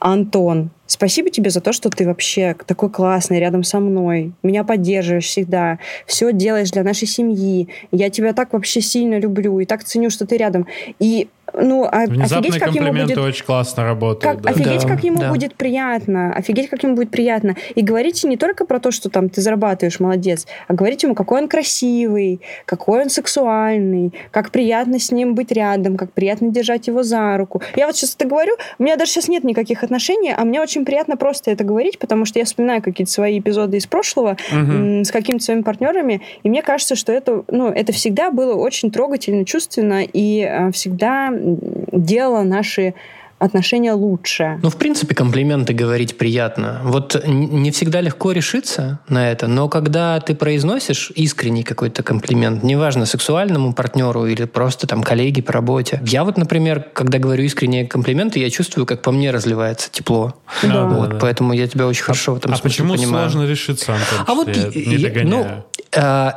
[0.00, 5.26] Антон, спасибо тебе за то, что ты вообще такой классный рядом со мной, меня поддерживаешь
[5.26, 10.08] всегда, все делаешь для нашей семьи, я тебя так вообще сильно люблю и так ценю,
[10.10, 10.66] что ты рядом.
[10.98, 13.18] И ну, а, Внезапные офигеть, как ему будет...
[13.18, 14.36] очень классно работают.
[14.36, 14.50] Как, да.
[14.50, 15.30] офигеть, Да, как ему да.
[15.30, 16.32] будет приятно.
[16.34, 17.56] Офигеть, как ему будет приятно.
[17.74, 21.42] И говорите не только про то, что там ты зарабатываешь, молодец, а говорите ему, какой
[21.42, 27.02] он красивый, какой он сексуальный, как приятно с ним быть рядом, как приятно держать его
[27.02, 27.62] за руку.
[27.76, 30.84] Я вот сейчас это говорю, у меня даже сейчас нет никаких отношений, а мне очень
[30.84, 35.10] приятно просто это говорить, потому что я вспоминаю какие-то свои эпизоды из прошлого м, с
[35.10, 40.02] какими-то своими партнерами, и мне кажется, что это, ну, это всегда было очень трогательно, чувственно,
[40.04, 41.58] и э, всегда м,
[41.92, 42.94] делало наши
[43.38, 44.58] отношения лучше.
[44.62, 46.82] Ну, в принципе, комплименты говорить приятно.
[46.84, 53.06] Вот не всегда легко решиться на это, но когда ты произносишь искренний какой-то комплимент, неважно,
[53.06, 56.02] сексуальному партнеру или просто там коллеге по работе.
[56.06, 60.34] Я вот, например, когда говорю искренние комплименты, я чувствую, как по мне разливается тепло.
[60.62, 60.84] Да.
[60.84, 61.16] Вот, да.
[61.18, 63.30] поэтому я тебя очень хорошо в этом а смысле почему понимаю.
[63.30, 64.18] сложно решиться, Антон?
[64.26, 65.64] А вот что я не я- догоняю.
[65.96, 66.30] ну, э,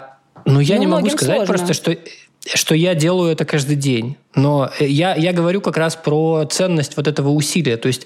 [0.45, 1.53] ну, я Ну, не могу сказать сложно.
[1.53, 1.97] просто, что
[2.53, 4.17] что я делаю это каждый день.
[4.35, 7.77] Но я, я говорю как раз про ценность вот этого усилия.
[7.77, 8.03] То есть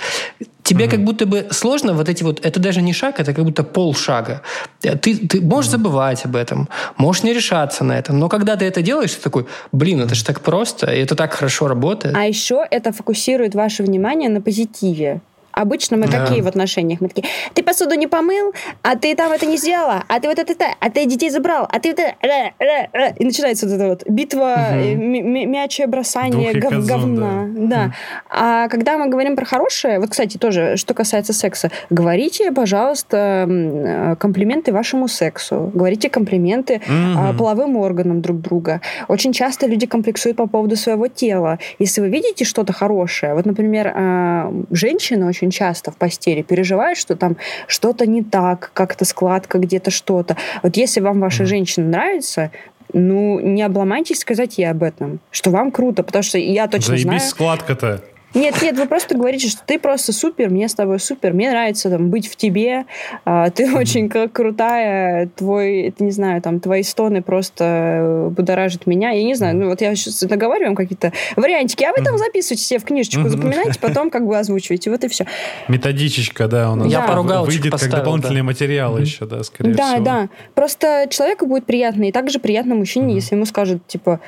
[0.63, 2.45] тебе как будто бы сложно вот эти вот...
[2.45, 4.41] Это даже не шаг, это как будто полшага.
[4.81, 6.67] Ты, ты можешь забывать об этом,
[6.97, 8.13] можешь не решаться на это.
[8.13, 11.33] Но когда ты это делаешь, ты такой, блин, это же так просто, и это так
[11.33, 12.15] хорошо работает.
[12.15, 15.21] А еще это фокусирует ваше внимание на позитиве.
[15.61, 16.19] Обычно мы Да.
[16.25, 17.01] какие в отношениях?
[17.01, 18.53] Мы такие, ты посуду не помыл,
[18.83, 21.79] а ты там это не сделала, а ты вот это, а ты детей забрал, а
[21.79, 22.15] ты вот это...
[22.21, 23.13] э, э, э».
[23.17, 27.45] И начинается вот эта вот битва, э, м- м- мячее бросание гов- иказун, говна.
[27.67, 27.91] Да.
[28.29, 34.15] А когда мы говорим про хорошее, вот, кстати, тоже, что касается секса, говорите, пожалуйста, э,
[34.19, 36.81] комплименты вашему сексу, говорите комплименты
[37.17, 38.81] а, половым органам друг друга.
[39.07, 41.57] Очень часто люди комплексуют по поводу своего тела.
[41.79, 47.15] Если вы видите что-то хорошее, вот, например, а, женщины очень часто в постели переживают, что
[47.15, 47.37] там
[47.67, 50.37] что-то не так, как-то складка где-то что-то.
[50.63, 52.51] Вот если вам ваша женщина нравится,
[52.93, 57.03] ну, не обломайтесь сказать ей об этом, что вам круто, потому что я точно Заебись
[57.03, 57.19] знаю...
[57.21, 58.03] складка-то.
[58.33, 61.89] Нет, нет, вы просто говорите, что ты просто супер, мне с тобой супер, мне нравится
[61.89, 62.85] там быть в тебе,
[63.25, 68.85] а, ты очень к- крутая, твой, это не знаю, там твои стоны просто э, будоражат
[68.85, 69.11] меня.
[69.11, 72.63] Я не знаю, ну вот я сейчас наговариваю вам какие-то вариантики, а вы там записывайте
[72.63, 75.25] себе в книжечку, запоминайте, потом как бы озвучиваете, вот и все.
[75.67, 79.73] Методичечка, да, у нас Я пару галочек выйдет как поставил, дополнительный материал еще, да, скорее
[79.73, 80.03] Да, всего.
[80.05, 80.29] да.
[80.53, 84.19] Просто человеку будет приятно, и также приятно мужчине, если ему скажут, типа,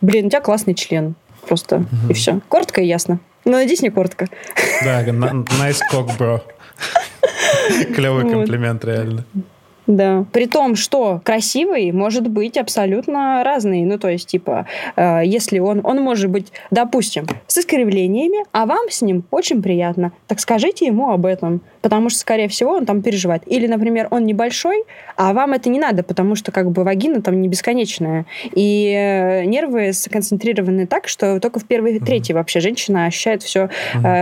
[0.00, 1.14] блин, у тебя классный член.
[1.46, 2.40] Просто, и все.
[2.48, 3.20] Коротко и ясно.
[3.46, 4.26] Но надеюсь, не коротко.
[4.84, 6.40] Да, nice cock, bro.
[7.94, 8.32] Клевый Вот.
[8.32, 9.24] комплимент, реально.
[9.86, 10.24] Да.
[10.32, 13.84] При том, что красивый может быть абсолютно разный.
[13.84, 14.66] Ну, то есть, типа,
[14.96, 20.12] э, если он, он может быть, допустим, с искривлениями, а вам с ним очень приятно,
[20.26, 21.60] так скажите ему об этом.
[21.86, 23.44] Потому что, скорее всего, он там переживает.
[23.46, 24.82] Или, например, он небольшой,
[25.14, 28.26] а вам это не надо, потому что, как бы, вагина там не бесконечная.
[28.56, 33.70] И э, нервы сконцентрированы так, что только в первой трети вообще женщина ощущает все,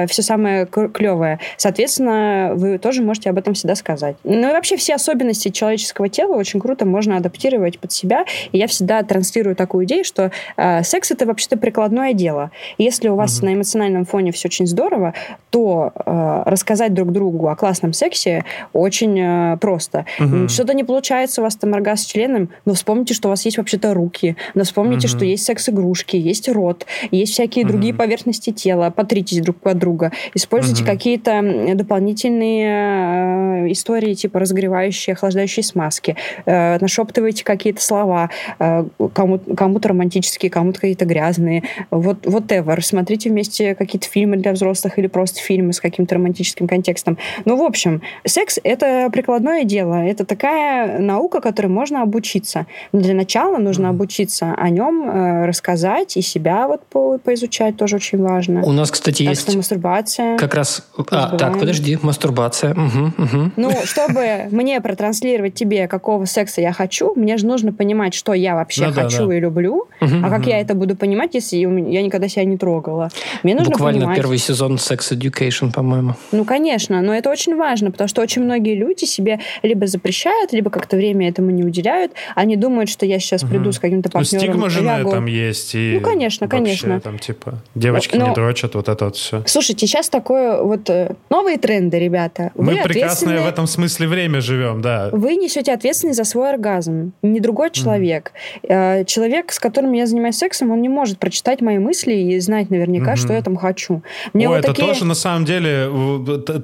[0.08, 1.38] все самое клевое.
[1.56, 4.16] Соответственно, вы тоже можете об этом всегда сказать.
[4.24, 8.26] Ну и вообще все особенности человеческого тела очень круто можно адаптировать под себя.
[8.52, 12.50] И я всегда транслирую такую идею, что э, секс это вообще-то прикладное дело.
[12.76, 15.14] Если у вас на эмоциональном фоне все очень здорово,
[15.48, 20.04] то э, рассказать друг другу о классном сексе очень э, просто.
[20.18, 20.48] Мгм.
[20.48, 23.58] Что-то не получается у вас там оргазм с членом, но вспомните, что у вас есть
[23.58, 25.16] вообще-то руки, но вспомните, Мгм.
[25.16, 27.98] что есть секс-игрушки, есть рот, есть всякие другие Мгм.
[27.98, 30.90] поверхности тела, потритесь друг от друга, используйте Мгм.
[30.90, 39.88] какие-то дополнительные э, истории, типа разогревающие, охлаждающие смазки, э, нашептывайте какие-то слова, э, кому- кому-то
[39.88, 42.80] романтические, кому-то какие-то грязные, вот whatever.
[42.80, 47.18] Смотрите вместе какие-то фильмы для взрослых или просто фильмы с каким-то романтическим контекстом.
[47.44, 52.66] Ну, в общем, секс— это прикладное дело, это такая наука, которой можно обучиться.
[52.92, 57.96] Но для начала нужно обучиться о нем, э, рассказать и себя вот по- поизучать тоже
[57.96, 58.62] очень важно.
[58.64, 60.36] У нас, кстати, Так есть что мастурбация.
[60.38, 60.86] как раз...
[61.10, 62.74] А, так, подожди, мастурбация.
[62.74, 63.52] Мгм, мгм.
[63.56, 68.54] Ну, чтобы мне протранслировать тебе, какого секса я хочу, мне же нужно понимать, что я
[68.54, 69.36] вообще да, хочу да.
[69.36, 69.88] и люблю.
[70.00, 70.24] Мгм.
[70.24, 73.10] А как я это буду понимать, если я никогда себя не трогала?
[73.42, 74.16] Мне нужно Буквально понимать.
[74.16, 76.14] первый сезон Sex Education, по-моему.
[76.32, 80.52] Ну, конечно, но это это очень важно, потому что очень многие люди себе либо запрещают,
[80.52, 82.12] либо как-то время этому не уделяют.
[82.34, 84.44] Они думают, что я сейчас приду с каким-то Ну, партнером.
[84.46, 85.10] стигма же на лягу.
[85.10, 85.74] этом есть.
[85.74, 87.00] И Ну, конечно, вообще конечно.
[87.00, 89.42] Там, типа, девочки Но- не дрочат, вот это вот все.
[89.46, 92.50] Слушайте, сейчас такое вот э, новые тренды, ребята.
[92.54, 95.08] Вы Мы прекрасное ответственны- в этом смысле время живем, да.
[95.12, 98.32] Вы несете ответственность за свой оргазм, не другой человек.
[98.68, 102.70] Э, Человек, с которым я занимаюсь сексом, он не может прочитать мои мысли и знать
[102.70, 104.02] наверняка, что я там хочу.
[104.32, 106.58] Мне О, вот это такие- тоже на самом деле в- т-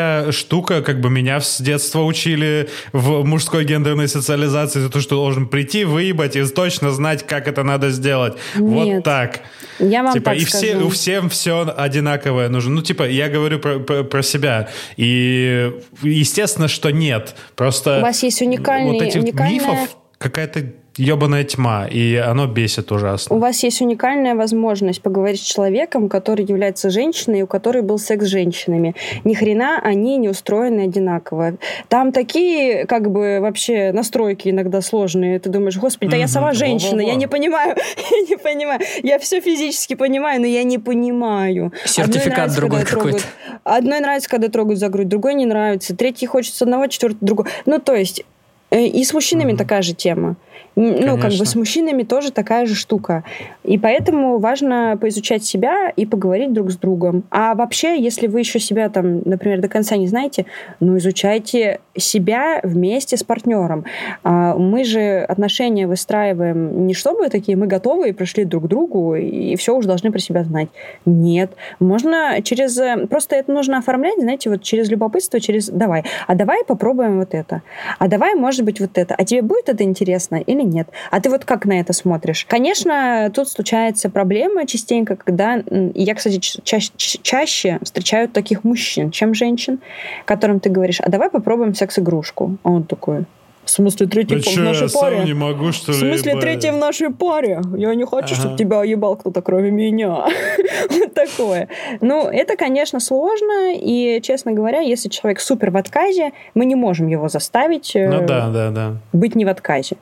[0.00, 5.16] такая штука, как бы меня с детства учили в мужской гендерной социализации за то, что
[5.16, 8.34] должен прийти, выебать и точно знать, как это надо сделать.
[8.56, 9.04] Вот Нет.
[9.04, 9.40] так.
[9.78, 10.86] Я вам типа, так и все, скажу.
[10.86, 12.74] у всем все одинаковое нужно.
[12.74, 14.68] Ну, типа, я говорю про, про- про себя.
[14.96, 15.70] И
[16.02, 17.34] естественно, что нет.
[17.56, 22.92] Просто У вас есть уникальный- вот этих уникальная- мифов какая-то ебаная тьма, и оно бесит
[22.92, 23.36] ужасно.
[23.36, 28.24] У вас есть уникальная возможность поговорить с человеком, который является женщиной, у которой был секс
[28.24, 28.94] с женщинами.
[29.24, 31.54] Ни хрена они не устроены одинаково.
[31.88, 35.38] Там такие, как бы, вообще настройки иногда сложные.
[35.38, 37.76] Ты думаешь, господи, да я сама женщина, я не понимаю,
[38.10, 38.80] я не понимаю.
[39.02, 41.72] Я все физически понимаю, но я не понимаю.
[41.84, 43.22] Сертификат другой какой-то.
[43.64, 45.94] Одной нравится, когда трогают за грудь, другой не нравится.
[45.94, 47.48] Третий хочется одного, четвертый другого.
[47.66, 48.24] Ну, то есть,
[48.70, 50.36] и с мужчинами такая же тема.
[50.76, 53.24] Ну, как бы с мужчинами тоже такая же штука.
[53.64, 57.24] И поэтому важно поизучать себя и поговорить друг с другом.
[57.30, 60.46] А вообще, если вы еще себя там, например, до конца не знаете,
[60.78, 63.84] ну, изучайте себя вместе с партнером.
[64.22, 69.16] А, Мы же отношения выстраиваем не чтобы такие, мы готовы и пришли друг к другу,
[69.16, 70.68] и все уже должны про себя знать.
[71.04, 71.52] Нет.
[71.80, 72.78] Можно через...
[72.78, 76.04] э, Просто это нужно оформлять, знаете, вот через любопытство, через «давай».
[76.26, 77.62] А давай попробуем вот это.
[77.98, 79.14] А давай, может быть, вот это.
[79.14, 80.88] А тебе будет это интересно или нет?
[81.10, 82.46] А ты вот как на это смотришь?
[82.48, 85.62] Конечно, тут случается проблема частенько, когда...
[85.94, 89.80] Я, кстати, ча- чаще встречаю таких мужчин, чем женщин,
[90.24, 92.56] которым ты говоришь, а давай попробуем секс-игрушку.
[92.62, 93.24] А он такой,
[93.64, 95.24] в смысле, третий Ну в что, нашей я сам паре?
[95.24, 96.08] не могу, что В ли?
[96.10, 96.42] смысле, ебать?
[96.42, 97.60] третий в нашей паре?
[97.76, 98.34] Я не хочу, Ага.
[98.34, 100.26] чтобы тебя ебал кто-то, кроме меня.
[100.90, 101.68] Вот такое.
[102.00, 103.74] Ну, это, конечно, сложно.
[103.74, 108.26] И, честно говоря, если человек супер в отказе, мы не можем его заставить э, Ну
[108.26, 108.96] да, да, да.
[109.12, 109.96] быть не в отказе.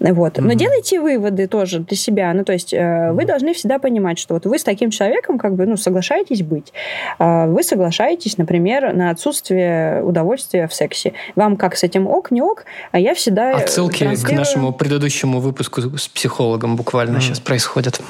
[0.00, 0.38] Вот.
[0.38, 2.32] Но делайте выводы тоже для себя.
[2.32, 5.54] Ну, то есть э, вы должны всегда понимать, что вот вы с таким человеком как
[5.54, 6.72] бы, ну, соглашаетесь быть.
[7.18, 11.12] А Вы соглашаетесь, например, на отсутствие удовольствия в сексе.
[11.36, 15.40] Вам как с этим ок, не ок, а я всегда э, Отсылки к нашему предыдущему
[15.40, 18.00] выпуску с психологом буквально сейчас происходят.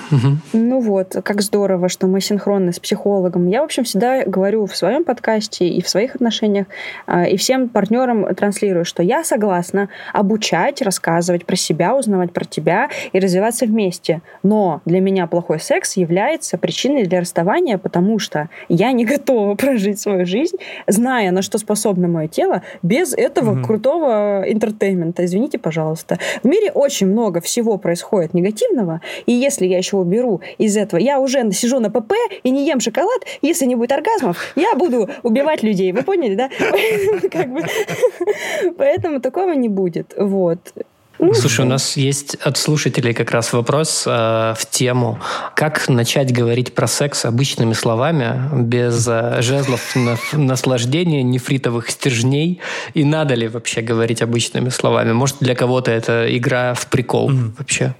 [0.52, 3.48] Ну вот, как здорово, что мы синхронны с психологом.
[3.48, 6.66] Я, в общем, всегда говорю в своем подкасте и в своих отношениях,
[7.06, 12.88] а, и всем партнерам транслирую, что я согласна обучать, рассказывать про себя, узнавать про тебя
[13.12, 14.22] и развиваться вместе.
[14.42, 20.00] Но для меня плохой секс является причиной для расставания, потому что я не готова прожить
[20.00, 24.81] свою жизнь, зная, на что способно мое тело, без этого крутого entertainment а.
[25.24, 26.18] Извините, пожалуйста.
[26.42, 31.20] В мире очень много всего происходит негативного, и если я еще уберу из этого, я
[31.20, 32.12] уже сижу на ПП
[32.42, 35.92] и не ем шоколад, если не будет оргазмов, я буду убивать людей.
[35.92, 36.50] Вы поняли, да?
[38.76, 40.14] Поэтому такого не будет.
[40.16, 40.58] Вот.
[41.34, 44.10] Слушай, у нас есть от слушателей как раз вопрос э,
[44.56, 45.20] в тему,
[45.54, 52.60] как начать говорить про секс обычными словами, без э, жезлов на- наслаждения, нефритовых стержней,
[52.94, 55.12] и надо ли вообще говорить обычными словами?
[55.12, 57.94] Может, для кого-то это игра в прикол вообще?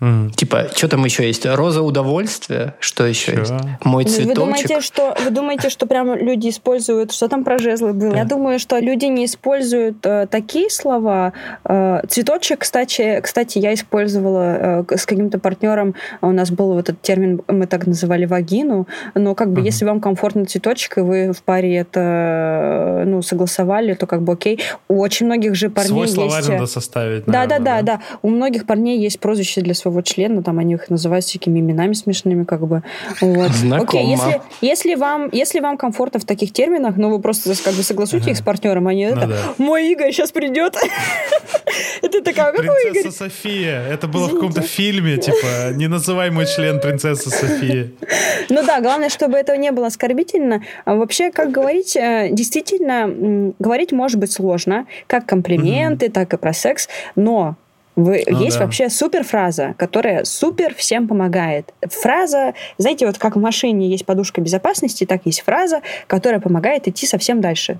[0.00, 0.30] Мгм.
[0.30, 1.46] Типа, что там еще есть?
[1.46, 2.74] Роза удовольствия?
[2.80, 3.40] Что еще Чё?
[3.40, 3.52] есть?
[3.84, 4.36] Мой Вы цветочек?
[4.36, 8.14] думаете, что вы думаете, что прям люди используют, что там про жезлы было?
[8.14, 11.32] Я думаю, что люди не используют э, такие слова.
[11.64, 15.94] Э, цветочек, кстати, кстати, я использовала э, с каким-то партнером.
[16.20, 18.86] У нас был вот этот термин, мы так называли вагину.
[19.14, 23.94] Но как бы, если вам комфортно цветочек и вы в паре это э, ну согласовали,
[23.94, 24.60] то как бы окей.
[24.88, 26.48] У очень многих же парней Свой словарь есть.
[26.48, 27.24] э, надо составить.
[27.26, 28.00] Да, да, да, да.
[28.22, 32.44] У многих парней есть прозвище для своего члена, там они их называют всякими именами смешными,
[32.44, 32.82] как бы.
[33.20, 33.50] Вот.
[33.52, 33.84] Знакомо.
[33.88, 37.82] Окей, если, если, вам, если вам комфортно в таких терминах, ну вы просто как бы
[37.82, 39.36] согласуете их с партнером, они Ну это, да.
[39.58, 40.76] мой Игорь сейчас придет.
[42.02, 43.30] Это такая, какой Принцесса Игорь?
[43.30, 43.82] София.
[43.82, 47.90] Это было в каком-то фильме, типа, не называй мой член принцесса София.
[48.48, 50.62] Ну да, главное, чтобы это не было оскорбительно.
[50.84, 56.52] А вообще, как говорить, э, действительно, говорить может быть сложно, как комплименты, так и про
[56.52, 57.56] секс, но
[57.96, 58.64] вы, Ну есть да.
[58.64, 61.72] вообще суперфраза, которая супер всем помогает.
[61.88, 67.06] Фраза, знаете, вот как в машине есть подушка безопасности, так есть фраза, которая помогает идти
[67.06, 67.78] совсем дальше.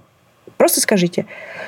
[0.57, 1.27] Просто скажите,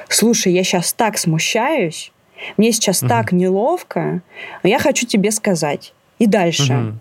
[0.08, 2.10] слушай, я сейчас так смущаюсь,
[2.56, 4.22] мне сейчас так неловко,
[4.62, 5.92] но я хочу тебе сказать.
[6.18, 6.72] И дальше.
[6.72, 7.00] Мгм.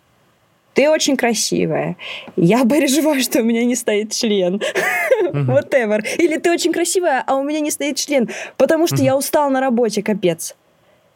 [0.73, 1.95] ты очень красивая.
[2.35, 4.61] Я переживаю, что у меня не стоит член.
[5.23, 6.05] Whatever.
[6.19, 9.59] Или ты очень красивая, а у меня не стоит член, потому что я устал на
[9.59, 10.55] работе, капец.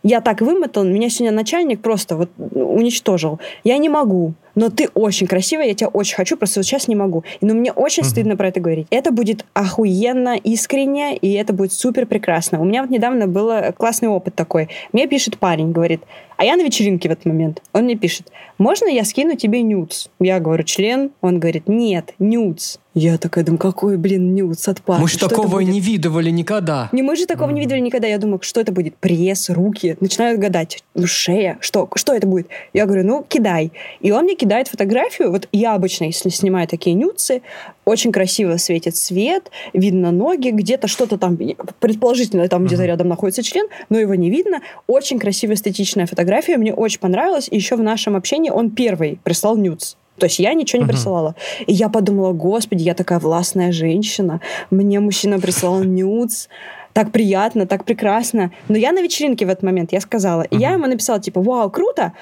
[0.04, 3.40] Я так вымотал, меня сегодня начальник просто вот уничтожил.
[3.64, 6.96] Я не могу но ты очень красивая, я тебя очень хочу, просто вот сейчас не
[6.96, 7.24] могу.
[7.42, 8.88] Но мне очень стыдно про это говорить.
[8.90, 12.62] Это будет охуенно искренне, и это будет супер прекрасно.
[12.62, 14.70] У меня вот недавно был классный опыт такой.
[14.94, 16.02] Мне пишет парень, говорит,
[16.42, 17.62] а я на вечеринке в этот момент.
[17.72, 20.08] Он мне пишет, можно я скину тебе нюц?
[20.20, 21.12] Я говорю, член?
[21.22, 22.78] Он говорит, нет, нюц.
[22.96, 25.04] Я такая думаю, какой, блин, нюц от парня?
[25.04, 26.90] Мы же такого не видывали никогда.
[26.92, 27.54] Не, мы же такого mm-hmm.
[27.54, 28.08] не видели никогда.
[28.08, 28.96] Я думаю, что это будет?
[28.96, 29.96] Пресс, руки.
[30.00, 30.84] Начинаю гадать.
[30.96, 31.58] Ну, шея.
[31.62, 31.88] Что?
[31.96, 32.48] Что это будет?
[32.74, 33.72] Я говорю, ну, кидай.
[34.00, 35.32] И он мне кидает фотографию.
[35.32, 37.44] Вот я обычно, если снимаю такие нюцы,
[37.86, 41.38] очень красиво светит свет, видно ноги, где-то что-то там,
[41.80, 44.62] предположительно, там где-то рядом находится член, но его не видно.
[44.88, 47.50] Очень красивая эстетичная фотография, мне очень понравилась.
[47.52, 49.96] И еще в нашем общении он первый прислал нюц.
[50.18, 50.92] То есть я ничего не uh-huh.
[50.92, 51.36] присылала.
[51.68, 54.42] И я подумала, господи, я такая властная женщина.
[54.72, 56.48] Мне мужчина прислал нюц.
[56.94, 58.52] Так приятно, так прекрасно.
[58.70, 60.42] Но я на вечеринке в этот момент, я сказала.
[60.42, 60.62] И uh-huh.
[60.62, 62.14] я ему написала, типа, вау, круто.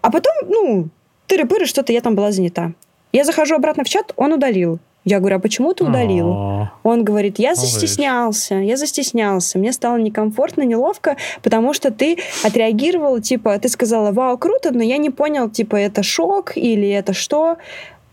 [0.00, 0.88] А потом, ну,
[1.26, 2.72] тыры-пыры, что-то я там была занята.
[3.12, 4.78] Я захожу обратно в чат, он удалил.
[5.06, 6.32] Я говорю, а почему ты удалил?
[6.32, 6.72] А-а-а.
[6.82, 13.56] Он говорит, я застеснялся, я застеснялся, мне стало некомфортно, неловко, потому что ты отреагировал, типа,
[13.60, 17.56] ты сказала, вау, круто, но я не понял, типа, это шок или это что?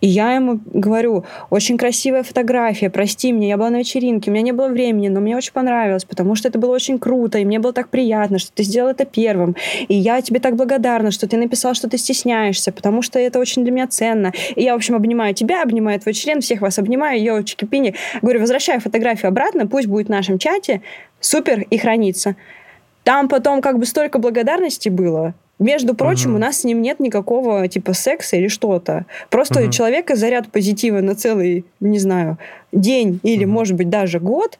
[0.03, 4.43] И я ему говорю, очень красивая фотография, прости меня, я была на вечеринке, у меня
[4.43, 7.57] не было времени, но мне очень понравилось, потому что это было очень круто, и мне
[7.57, 9.55] было так приятно, что ты сделал это первым.
[9.87, 13.63] И я тебе так благодарна, что ты написал, что ты стесняешься, потому что это очень
[13.63, 14.33] для меня ценно.
[14.57, 17.95] И я, в общем, обнимаю тебя, обнимаю твой член, всех вас обнимаю, ее чики-пини.
[18.21, 20.81] Говорю, возвращаю фотографию обратно, пусть будет в нашем чате,
[21.21, 22.35] супер, и хранится.
[23.05, 26.37] Там потом как бы столько благодарности было, между прочим, угу.
[26.37, 29.05] у нас с ним нет никакого типа секса или что-то.
[29.29, 29.69] Просто угу.
[29.69, 32.37] у человека заряд позитива на целый, не знаю,
[32.71, 33.53] день или, угу.
[33.53, 34.59] может быть, даже год.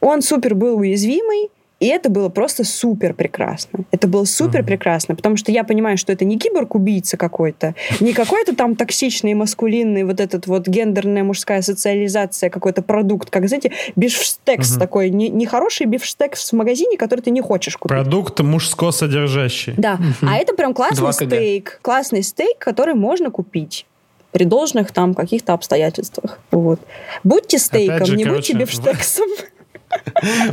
[0.00, 3.80] Он супер был уязвимый, и это было просто супер прекрасно.
[3.90, 8.56] Это было супер прекрасно, потому что я понимаю, что это не киборг-убийца какой-то, не какой-то
[8.56, 14.80] там токсичный, маскулинный, вот этот вот гендерная мужская социализация, какой-то продукт, как, знаете, бифштекс угу.
[14.80, 17.94] такой, не, не хороший бифштекс в магазине, который ты не хочешь купить.
[17.94, 19.74] Продукт мужско содержащий.
[19.76, 20.30] Да, угу.
[20.30, 23.86] а это прям классный стейк, классный стейк, который можно купить
[24.32, 26.38] при должных там каких-то обстоятельствах.
[26.50, 26.80] Вот.
[27.22, 29.28] Будьте стейком, же, не короче, будьте бифштексом.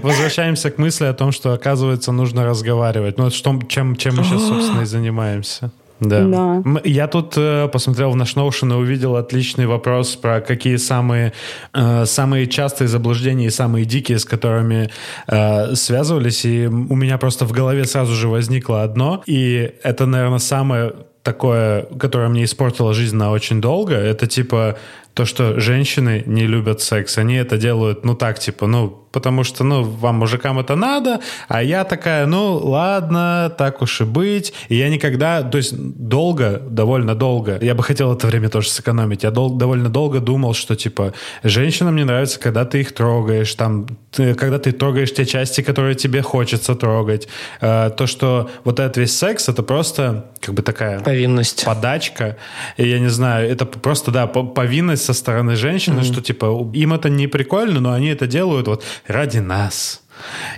[0.01, 3.17] Возвращаемся к мысли о том, что, оказывается, нужно разговаривать.
[3.17, 5.71] Ну, что, чем, чем мы сейчас, собственно, и занимаемся.
[5.99, 6.21] Да.
[6.25, 6.63] да.
[6.83, 11.33] Я тут э, посмотрел в наш Notion и увидел отличный вопрос про какие самые,
[11.73, 14.89] э, самые частые заблуждения и самые дикие, с которыми
[15.27, 16.45] э, связывались.
[16.45, 19.23] И у меня просто в голове сразу же возникло одно.
[19.25, 23.95] И это, наверное, самое такое, которое мне испортило жизнь на очень долго.
[23.95, 24.77] Это типа
[25.13, 27.17] то, что женщины не любят секс.
[27.17, 31.64] Они это делают, ну так, типа, ну, потому что, ну, вам, мужикам, это надо, а
[31.64, 34.53] я такая, ну, ладно, так уж и быть.
[34.70, 39.24] И я никогда, то есть долго, довольно долго, я бы хотел это время тоже сэкономить,
[39.24, 43.86] я дол- довольно долго думал, что, типа, женщинам не нравится, когда ты их трогаешь, там,
[44.11, 47.28] ты, когда ты трогаешь те части, которые тебе хочется трогать.
[47.61, 50.99] Э, то, что вот этот весь секс, это просто, как бы такая...
[51.01, 51.66] Повинность.
[51.66, 52.38] Подачка.
[52.78, 56.14] И я не знаю, это просто, да, повинность со стороны женщины, mm-hmm.
[56.14, 60.04] что, типа, им это не прикольно, но они это делают вот ради нас.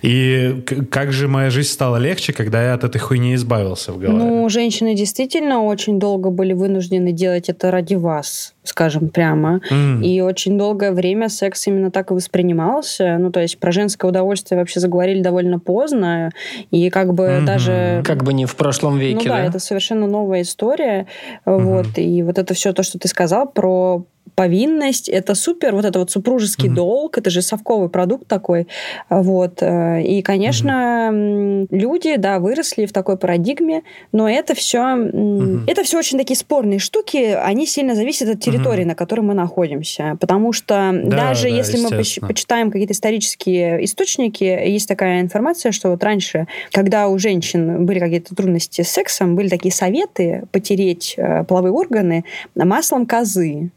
[0.01, 4.23] И как же моя жизнь стала легче, когда я от этой хуйни избавился в голове?
[4.23, 9.61] Ну, женщины действительно очень долго были вынуждены делать это ради вас, скажем прямо.
[9.71, 10.03] Mm.
[10.03, 13.17] И очень долгое время секс именно так и воспринимался.
[13.17, 16.31] Ну, то есть про женское удовольствие вообще заговорили довольно поздно.
[16.71, 17.45] И как бы mm-hmm.
[17.45, 18.03] даже...
[18.05, 19.37] Как бы не в прошлом веке, ну, да?
[19.37, 19.45] да?
[19.45, 21.07] это совершенно новая история.
[21.45, 21.63] Mm-hmm.
[21.63, 21.87] Вот.
[21.97, 26.11] И вот это все то, что ты сказал про повинность, это супер, вот это вот
[26.11, 26.73] супружеский mm-hmm.
[26.75, 28.67] долг, это же совковый продукт такой,
[29.09, 31.67] вот, э, и, конечно, mm-hmm.
[31.71, 35.63] люди, да, выросли в такой парадигме, но это все, mm-hmm.
[35.67, 38.87] это все очень такие спорные штуки, они сильно зависят от территории, mm-hmm.
[38.87, 44.43] на которой мы находимся, потому что да, даже да, если мы почитаем какие-то исторические источники,
[44.43, 49.47] есть такая информация, что вот раньше, когда у женщин были какие-то трудности с сексом, были
[49.47, 52.25] такие советы потереть э, половые органы
[52.55, 53.71] маслом козы.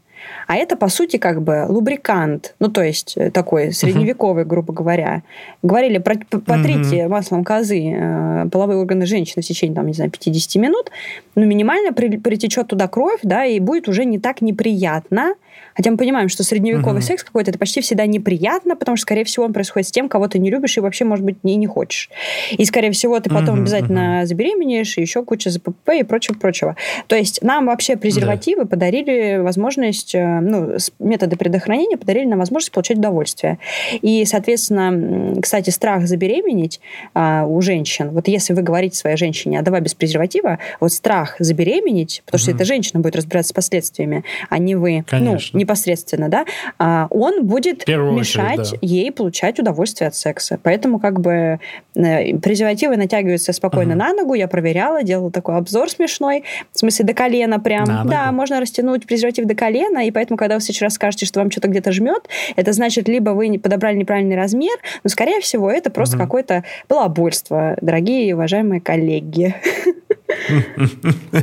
[0.47, 5.23] А это, по сути, как бы лубрикант, ну, то есть э, такой средневековый, грубо говоря.
[5.63, 10.61] Говорили, потрите uh маслом козы э, половые органы женщины в течение, там, не знаю, 50
[10.61, 10.91] минут,
[11.35, 15.33] но минимально при, притечет туда кровь, да, и будет уже не так неприятно,
[15.75, 19.45] Хотя мы понимаем, что средневековый секс какой-то, это почти всегда неприятно, потому что, скорее всего,
[19.45, 22.09] он происходит с тем, кого ты не любишь и вообще, может быть, не, не хочешь.
[22.51, 26.75] И, скорее всего, ты потом обязательно забеременеешь, и еще куча ЗПП и прочего-прочего.
[27.07, 32.97] То есть нам вообще презервативы подарили возможность, э, ну, методы предохранения подарили нам возможность получать
[32.97, 33.59] удовольствие.
[34.01, 36.79] И, соответственно, кстати, страх забеременеть
[37.13, 41.35] а, у женщин, вот если вы говорите своей женщине, а давай без презерватива, вот страх
[41.39, 45.51] забеременеть, потому что эта женщина будет разбираться с последствиями, а не вы, Конечно.
[45.53, 46.45] ну, непосредственно, да,
[46.79, 48.77] а, он будет первую очередь, мешать да.
[48.81, 50.59] ей получать удовольствие от секса.
[50.61, 51.59] Поэтому как бы
[51.95, 56.43] э, презервативы натягиваются спокойно на ногу, я проверяла, делала такой обзор смешной,
[56.73, 57.85] в смысле до колена прям.
[57.85, 58.37] На да, ногу?
[58.37, 61.51] можно растянуть презерватив до колена, и поэтому, когда вы в следующий раз скажете, что вам
[61.51, 65.91] что-то где-то жмет, это значит, либо вы не подобрали неправильный размер, но, скорее всего, это
[65.91, 69.55] просто какое-то балабольство, дорогие и уважаемые коллеги.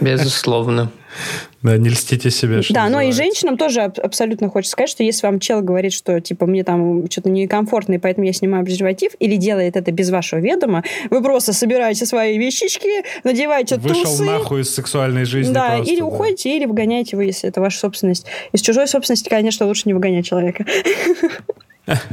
[0.00, 0.90] Безусловно.
[1.66, 5.02] Да, не льстите себе, что Да, но и женщинам тоже аб- абсолютно хочется сказать, что
[5.02, 9.12] если вам чел говорит, что типа мне там что-то некомфортно, и поэтому я снимаю презерватив,
[9.18, 14.62] или делает это без вашего ведома, вы просто собираете свои вещички, надеваете Вышел тусы, нахуй
[14.62, 16.06] из сексуальной жизни да, просто, или да.
[16.06, 18.26] уходите, или выгоняете его, если это ваша собственность.
[18.52, 20.64] Из чужой собственности, конечно, лучше не выгонять человека.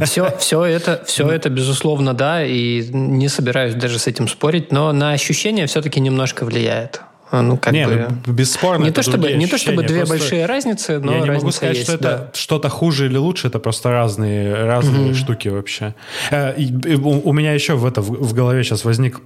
[0.04, 4.92] Все, все это, все это, безусловно, да, и не собираюсь даже с этим спорить, но
[4.94, 7.02] на ощущения все-таки немножко влияет.
[7.34, 8.08] А, Ну, как Не, бы...
[8.28, 11.20] ну, бесспорно, Не это то, чтобы, не то чтобы две просто большие разницы, но Я
[11.22, 12.30] не могу сказать, есть, что это да.
[12.34, 15.96] что-то хуже или лучше, это просто разные, разные штуки вообще.
[16.32, 19.20] Э, и- и У у меня еще в, это, в в голове сейчас возник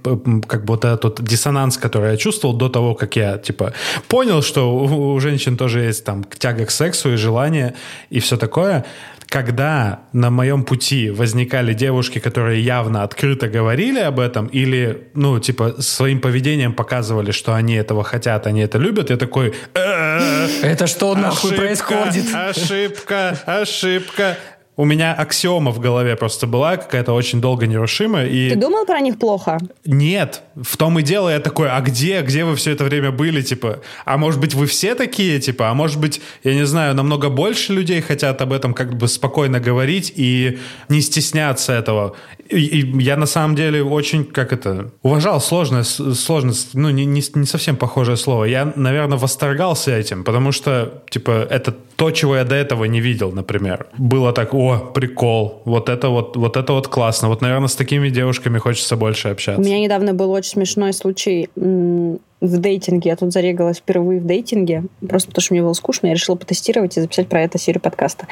[0.48, 3.72] как бы вот этот вот диссонанс, который я чувствовал до того, как я типа
[4.08, 7.74] понял, что у, у женщин тоже есть там тяга к сексу и желание
[8.10, 8.84] и все такое.
[9.28, 15.82] Когда на моем пути возникали девушки, которые явно открыто говорили об этом или, ну, типа,
[15.82, 19.52] своим поведением показывали, что они этого хотят, они это любят, я такой...
[19.74, 22.34] «Э-э-э, Это что нахуй Ошибка, происходит?
[22.34, 24.38] Ошибка, ошибка.
[24.78, 28.28] У меня аксиома в голове просто была какая-то очень долго нерушимая.
[28.28, 29.58] И Ты думал про них плохо?
[29.84, 33.42] нет, в том и дело, я такой, а где, где вы все это время были,
[33.42, 37.28] типа, а может быть вы все такие, типа, а может быть, я не знаю, намного
[37.28, 40.58] больше людей хотят об этом как бы спокойно говорить и
[40.88, 42.14] не стесняться этого.
[42.48, 46.90] И, и я на самом деле очень, как это, уважал сложное, с- сложно, с- ну,
[46.90, 48.44] не, не, не совсем похожее слово.
[48.44, 53.32] Я, наверное, восторгался этим, потому что, типа, это то, чего я до этого не видел,
[53.32, 53.88] например.
[53.98, 57.26] Было так, о, прикол, вот это вот, вот это вот классно.
[57.28, 59.60] Вот, наверное, с такими девушками хочется больше У общаться.
[59.60, 63.10] меня недавно был очень смешной случай в дейтинге.
[63.10, 66.06] Я тут зарегалась впервые в дейтинге, просто потому что мне было скучно.
[66.06, 68.28] Я решила потестировать и записать про это серию подкаста.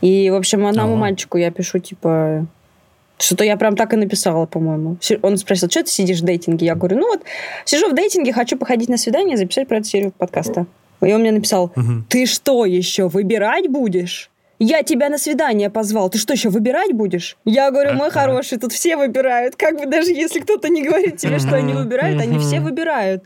[0.00, 1.00] И, в общем, одному Ага.
[1.00, 2.46] мальчику я пишу, типа...
[3.18, 4.96] Что-то я прям так и написала, по-моему.
[5.22, 6.66] Он спросил, что ты сидишь в дейтинге?
[6.66, 7.22] Я говорю, ну вот,
[7.64, 10.66] сижу в дейтинге, хочу походить на свидание и записать про эту серию подкаста.
[11.00, 11.72] И он мне написал,
[12.08, 14.30] ты что еще, выбирать будешь?
[14.58, 16.10] Я тебя на свидание позвал.
[16.10, 17.36] Ты что, еще выбирать будешь?
[17.44, 19.56] Я говорю, мой хороший, тут все выбирают.
[19.56, 23.24] Как бы даже если кто-то не говорит тебе, что они выбирают, они все выбирают.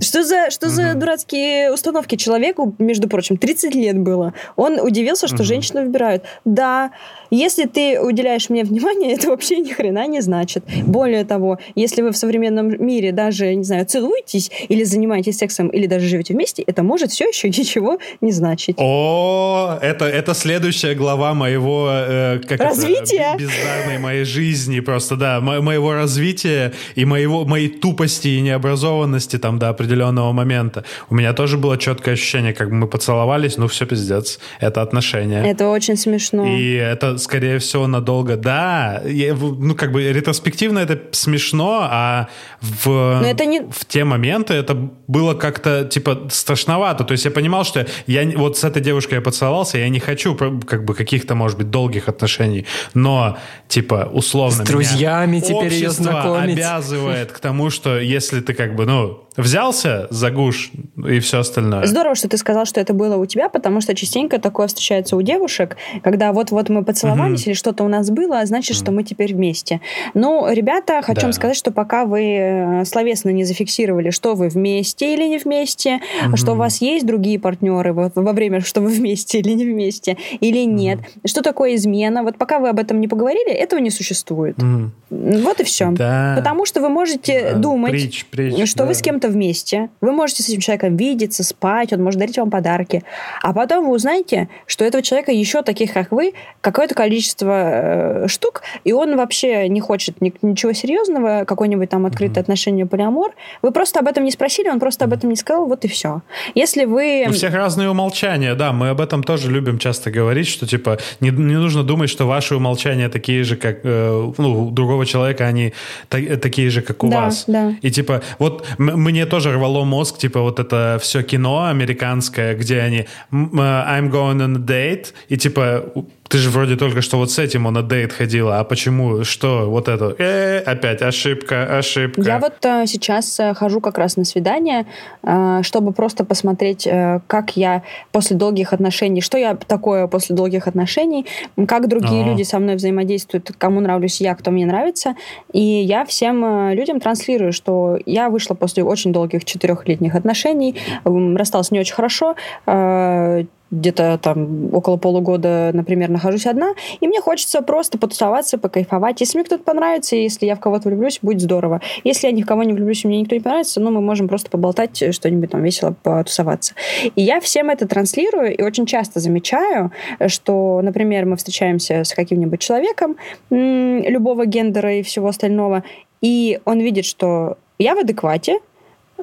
[0.00, 2.16] Что за, что за дурацкие установки?
[2.16, 4.34] Человеку, между прочим, 30 лет было.
[4.56, 6.24] Он удивился, что женщины выбирают.
[6.44, 6.90] Да,
[7.30, 10.64] если ты уделяешь мне внимание, это вообще ни хрена не значит.
[10.84, 15.86] Более того, если вы в современном мире даже, не знаю, целуетесь или занимаетесь сексом, или
[15.86, 18.76] даже живете вместе, это может все еще ничего не значить.
[18.78, 20.34] О, это, это
[20.72, 21.88] следующая глава моего...
[21.90, 23.34] э, как это, Развития?
[23.36, 29.38] б- бездарной моей жизни просто, да, мо- моего развития и моего, моей тупости и необразованности
[29.38, 30.84] там до определенного момента.
[31.10, 35.42] У меня тоже было четкое ощущение, как бы мы поцеловались, ну все, пиздец, это отношения.
[35.50, 36.46] Это очень смешно.
[36.46, 38.36] И это, скорее всего, надолго.
[38.36, 42.28] Да, я ну, как бы ретроспективно это смешно, а
[42.60, 42.86] в,
[43.22, 44.74] Но это не- в те моменты это
[45.06, 47.04] было как-то, типа, страшновато.
[47.04, 50.34] То есть я понимал, что я вот с этой девушкой я поцеловался, я не хочу,
[50.66, 53.38] как бы, каких-то, может быть, долгих отношений, но,
[53.68, 56.56] типа, условно С друзьями теперь общество знакомить.
[56.56, 60.70] обязывает к тому, что если ты, как бы, ну, взялся за гуш
[61.08, 61.86] и все остальное.
[61.86, 65.22] Здорово, что ты сказал, что это было у тебя, потому что частенько такое встречается у
[65.22, 69.34] девушек, когда вот-вот мы поцеловались или что-то у нас было, а значит, что мы теперь
[69.34, 69.80] вместе.
[70.14, 71.26] Но, ребята, хочу Да.
[71.28, 76.00] вам сказать, что пока вы э, словесно не зафиксировали, что вы вместе или не вместе,
[76.34, 80.16] что у вас есть другие партнеры вот, во время, что вы вместе или не вместе,
[80.40, 84.58] или нет, что такое измена, вот пока вы об этом не поговорили, этого не существует.
[84.58, 84.92] Мгм.
[85.10, 85.90] Вот и все.
[85.92, 86.34] Да.
[86.36, 88.94] Потому что вы можете Да, думать, притч, притч, что вы да.
[88.94, 92.50] с кем-то где-то вместе, вы можете с этим человеком видеться, спать, он может дарить вам
[92.50, 93.02] подарки,
[93.42, 98.62] а потом вы узнаете, что этого человека еще таких, как вы, какое-то количество э, штук,
[98.84, 103.32] и он вообще не хочет ни- ничего серьезного, какое-нибудь там открытое отношение полиамор.
[103.62, 106.22] Вы просто об этом не спросили, он просто об этом не сказал, вот и все.
[106.54, 107.24] Если вы...
[107.28, 111.30] У всех разные умолчания, да, мы об этом тоже любим часто говорить, что типа не,
[111.30, 115.72] не нужно думать, что ваши умолчания такие же, как э, ну, у другого человека, они
[116.08, 117.44] та- такие же, как у Да, вас.
[117.46, 117.74] да.
[117.82, 122.80] И типа вот м- мне тоже рвало мозг, типа вот это все кино американское, где
[122.80, 125.92] они э, I'm going on a date, и типа
[126.28, 129.68] ты же вроде только что вот с этим он на дейт ходила, а почему, что,
[129.70, 132.20] вот это, э, опять ошибка, ошибка.
[132.22, 134.86] Я вот э, сейчас э, хожу как раз на свидание,
[135.22, 140.66] э, чтобы просто посмотреть, э, как я после долгих отношений, что я такое после долгих
[140.66, 141.26] отношений,
[141.66, 142.26] как другие А.
[142.26, 145.14] люди со мной взаимодействуют, кому нравлюсь я, кто мне нравится.
[145.52, 151.36] И я всем э, людям транслирую, что я вышла после очень долгих четырехлетних отношений, м,
[151.36, 152.34] рассталась не очень хорошо,
[152.66, 159.20] э, где-то там около полугода, например, нахожусь одна, и мне хочется просто потусоваться, покайфовать.
[159.20, 161.80] Если мне кто-то понравится, если я в кого-то влюблюсь, будет здорово.
[162.04, 164.28] Если я ни в кого не влюблюсь, и мне никто не понравится, ну, мы можем
[164.28, 166.74] просто поболтать, э, что-нибудь там весело потусоваться.
[167.14, 169.92] И я всем это транслирую, и очень часто замечаю,
[170.26, 173.16] что, например, мы встречаемся с каким-нибудь человеком
[173.50, 175.84] любого гендера и всего остального,
[176.20, 178.58] и он видит, что я в адеквате,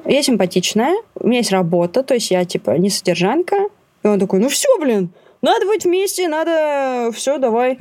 [0.04, 3.68] я симпатичная, у меня есть работа, то есть я, типа, не содержанка,
[4.06, 5.10] и он такой, ну все, блин,
[5.42, 7.10] надо быть вместе, надо...
[7.12, 7.78] Все, давай.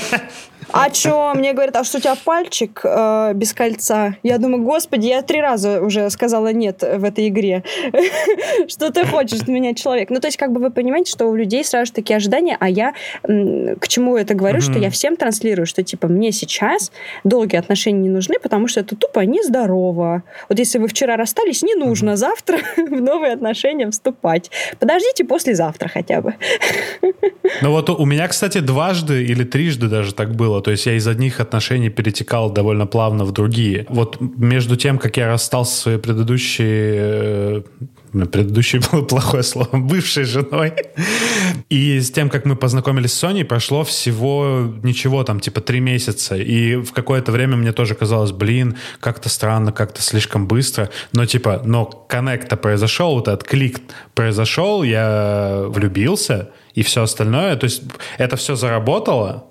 [0.76, 4.16] А что, мне говорят, а что у тебя пальчик э, без кольца?
[4.24, 7.62] Я думаю, господи, я три раза уже сказала нет в этой игре.
[8.68, 10.10] Что ты хочешь от меня, человек?
[10.10, 12.68] Ну, то есть, как бы вы понимаете, что у людей сразу же такие ожидания, а
[12.68, 16.90] я к чему это говорю, что я всем транслирую, что, типа, мне сейчас
[17.22, 20.24] долгие отношения не нужны, потому что это тупо нездорово.
[20.48, 24.50] Вот если вы вчера расстались, не нужно завтра в новые отношения вступать.
[24.80, 26.34] Подождите послезавтра хотя бы.
[27.62, 30.63] Ну вот у меня, кстати, дважды или трижды даже так было.
[30.64, 33.86] То есть я из одних отношений перетекал довольно плавно в другие.
[33.88, 36.64] Вот между тем, как я расстался со своей предыдущей...
[36.64, 37.62] э,
[38.32, 39.68] Предыдущей было плохое слово.
[39.72, 40.72] Бывшей женой.
[41.68, 46.36] И с тем, как мы познакомились с Соней, прошло всего ничего, там, типа, три месяца.
[46.36, 50.90] И в какое-то время мне тоже казалось, блин, как-то странно, как-то слишком быстро.
[51.12, 53.80] Но, типа, но коннект-то произошел, вот этот клик
[54.14, 57.56] произошел, я влюбился, и все остальное.
[57.56, 57.82] То есть
[58.18, 59.44] это все заработало,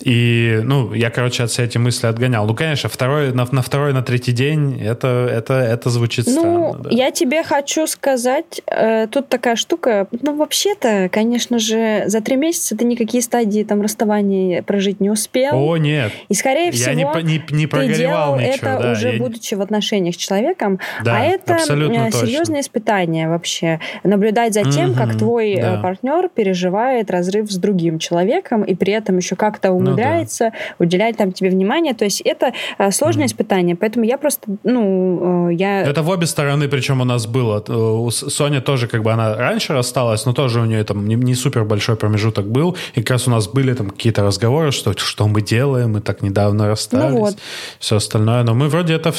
[0.00, 2.46] и, ну, я, короче, от всей эти мысли отгонял.
[2.46, 6.78] Ну, конечно, второй, на, на второй, на третий день это, это, это звучит Ну, странно.
[6.84, 6.90] да.
[6.90, 12.76] я тебе хочу сказать, э, тут такая штука, ну, вообще-то, конечно же, за три месяца
[12.76, 15.54] ты никакие стадии там расставания прожить не успел.
[15.56, 16.12] О, нет.
[16.28, 18.52] И, скорее Я всего, не, не, не ты делал ничего.
[18.54, 22.10] это да, уже я- будучи в отношениях с человеком, Да, а это э, точно.
[22.12, 23.80] серьезное испытание вообще.
[24.02, 25.80] Наблюдать за тем, как Мгм, твой э, да.
[25.80, 30.02] партнер переживает разрыв с другим человеком и при этом еще как-то Ну да.
[30.02, 31.94] умудряется уделять там тебе внимание.
[31.94, 35.82] То есть это э, сложное испытание, поэтому я просто, ну, э, я...
[35.82, 37.62] Это в обе стороны, причем у нас было.
[37.68, 41.34] Э, Соня тоже, как бы, она раньше рассталась, но тоже у нее там не, не
[41.34, 42.76] супер большой промежуток был.
[42.94, 46.22] И как раз у нас были там какие-то разговоры, что, что мы делаем, мы так
[46.22, 47.14] недавно расстались.
[47.14, 47.36] Ну вот.
[47.78, 48.42] Все остальное.
[48.42, 49.12] Но мы вроде это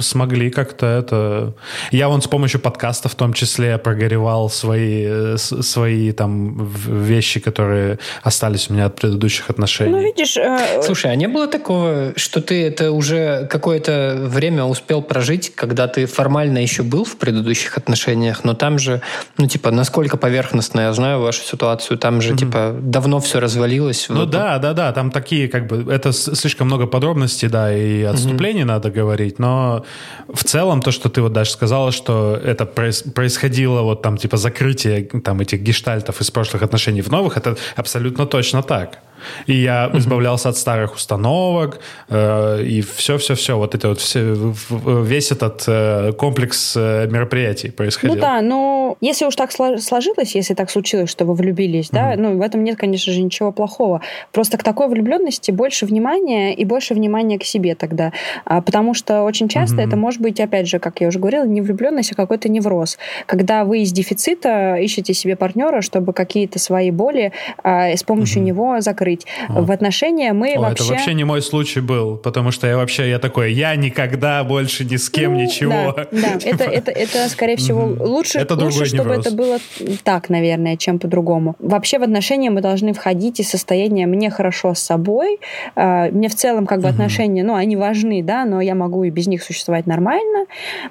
[0.00, 1.54] смогли как-то это...
[1.90, 8.70] Я вон с помощью подкаста в том числе прогоревал свои, свои там вещи, которые остались
[8.70, 9.87] у меня от предыдущих отношений.
[9.88, 15.02] Ну, видишь, э, Слушай, а не было такого, что ты это уже какое-то время успел
[15.02, 19.00] прожить, когда ты формально еще был в предыдущих отношениях, но там же,
[19.36, 24.06] ну, типа, насколько поверхностно я знаю вашу ситуацию, там же, типа, давно все развалилось.
[24.08, 28.02] Ну Вот да, да, да, там такие как бы, это слишком много подробностей, да, и
[28.02, 29.84] отступлений надо говорить, но
[30.28, 34.36] в целом то, что ты вот даже сказала, что это проис- происходило вот там типа
[34.36, 38.98] закрытие там этих гештальтов из прошлых отношений в новых, это абсолютно точно так.
[39.46, 45.64] И я избавлялся от старых установок, э, и все-все-все, вот это вот все, весь этот
[45.66, 48.14] э, комплекс э, мероприятий происходил.
[48.14, 52.14] Ну да, но если уж так сло- сложилось, если так случилось, что вы влюбились, да,
[52.16, 54.00] ну в этом нет, конечно же, ничего плохого.
[54.32, 58.12] Просто к такой влюбленности больше внимания и больше внимания к себе тогда.
[58.44, 61.60] А, потому что очень часто это может быть, опять же, как я уже говорила, не
[61.60, 62.98] влюбленность, а какой-то невроз.
[63.26, 68.80] Когда вы из дефицита ищете себе партнера, чтобы какие-то свои боли а, с помощью него
[68.80, 69.07] закрыть.
[69.14, 69.26] Открыть.
[69.48, 70.84] В отношения мы О, вообще...
[70.84, 74.84] Это вообще не мой случай был, потому что я вообще, я такой, я никогда больше
[74.84, 75.94] ни с кем Ну, ничего.
[75.94, 76.28] Да, да.
[76.48, 79.26] Это, это, это, скорее всего, лучше, Это лучше чтобы невроз.
[79.26, 79.58] это было
[80.04, 81.56] так, наверное, чем по-другому.
[81.58, 85.38] Вообще в отношения мы должны входить из состояния «мне хорошо с собой»,
[85.76, 89.10] э, мне в целом как бы отношения, ну, они важны, да, но я могу и
[89.10, 90.46] без них существовать нормально,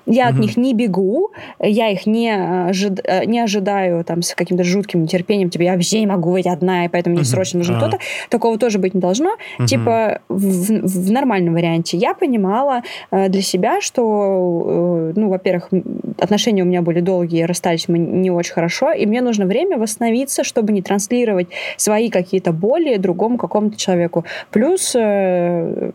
[0.05, 4.63] я от них не бегу, я их не, ожид- э, не ожидаю там с каким-то
[4.63, 7.87] жутким нетерпением, типа я вообще не могу быть одна, и поэтому мне срочно нужен Ага.
[7.87, 8.03] кто-то.
[8.29, 9.37] Такого тоже быть не должно.
[9.65, 11.97] Типа в, в нормальном варианте.
[11.97, 12.81] Я понимала
[13.11, 15.69] э, для себя, что, э, ну, во-первых,
[16.19, 20.43] отношения у меня были долгие, расстались мы не очень хорошо, и мне нужно время восстановиться,
[20.43, 21.47] чтобы не транслировать
[21.77, 24.25] свои какие-то боли другому какому-то человеку.
[24.51, 25.91] Плюс э,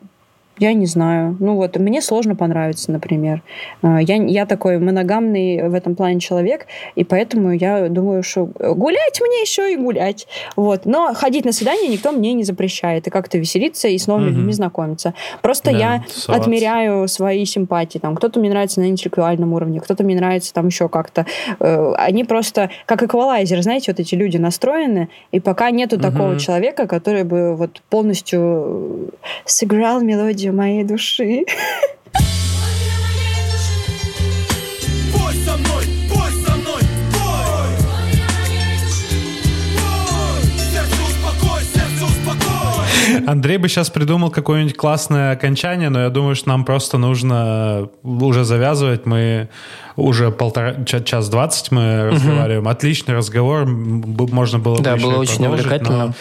[0.62, 1.36] я не знаю.
[1.40, 3.42] Ну вот, мне сложно понравиться, например.
[3.82, 9.20] Э, Я, я такой моногамный в этом плане человек, и поэтому я думаю, что гулять
[9.20, 10.28] мне еще и гулять.
[10.56, 10.86] Вот.
[10.86, 14.36] Но ходить на свидание никто мне не запрещает, и как-то веселиться, и с новыми Мгм.
[14.38, 15.14] людьми знакомиться.
[15.42, 16.42] Просто Да, я тусоваться.
[16.42, 17.98] отмеряю свои симпатии.
[17.98, 21.26] Там, кто-то мне нравится на интеллектуальном уровне, кто-то мне нравится там еще как-то.
[21.60, 26.38] Э, Они просто, как эквалайзер, знаете, вот эти люди настроены, и пока нету такого Мгм.
[26.38, 29.10] человека, который бы вот полностью
[29.44, 31.44] сыграл мелодию моей души.
[43.26, 48.44] Андрей бы сейчас придумал какое-нибудь классное окончание, но я думаю, что нам просто нужно уже
[48.44, 49.06] завязывать.
[49.06, 49.48] Мы
[49.96, 52.66] уже полтора, ча- час двадцать мы разговариваем.
[52.68, 53.66] Отличный разговор.
[53.66, 56.14] Можно было бы Да, еще было очень продолжить, увлекательно.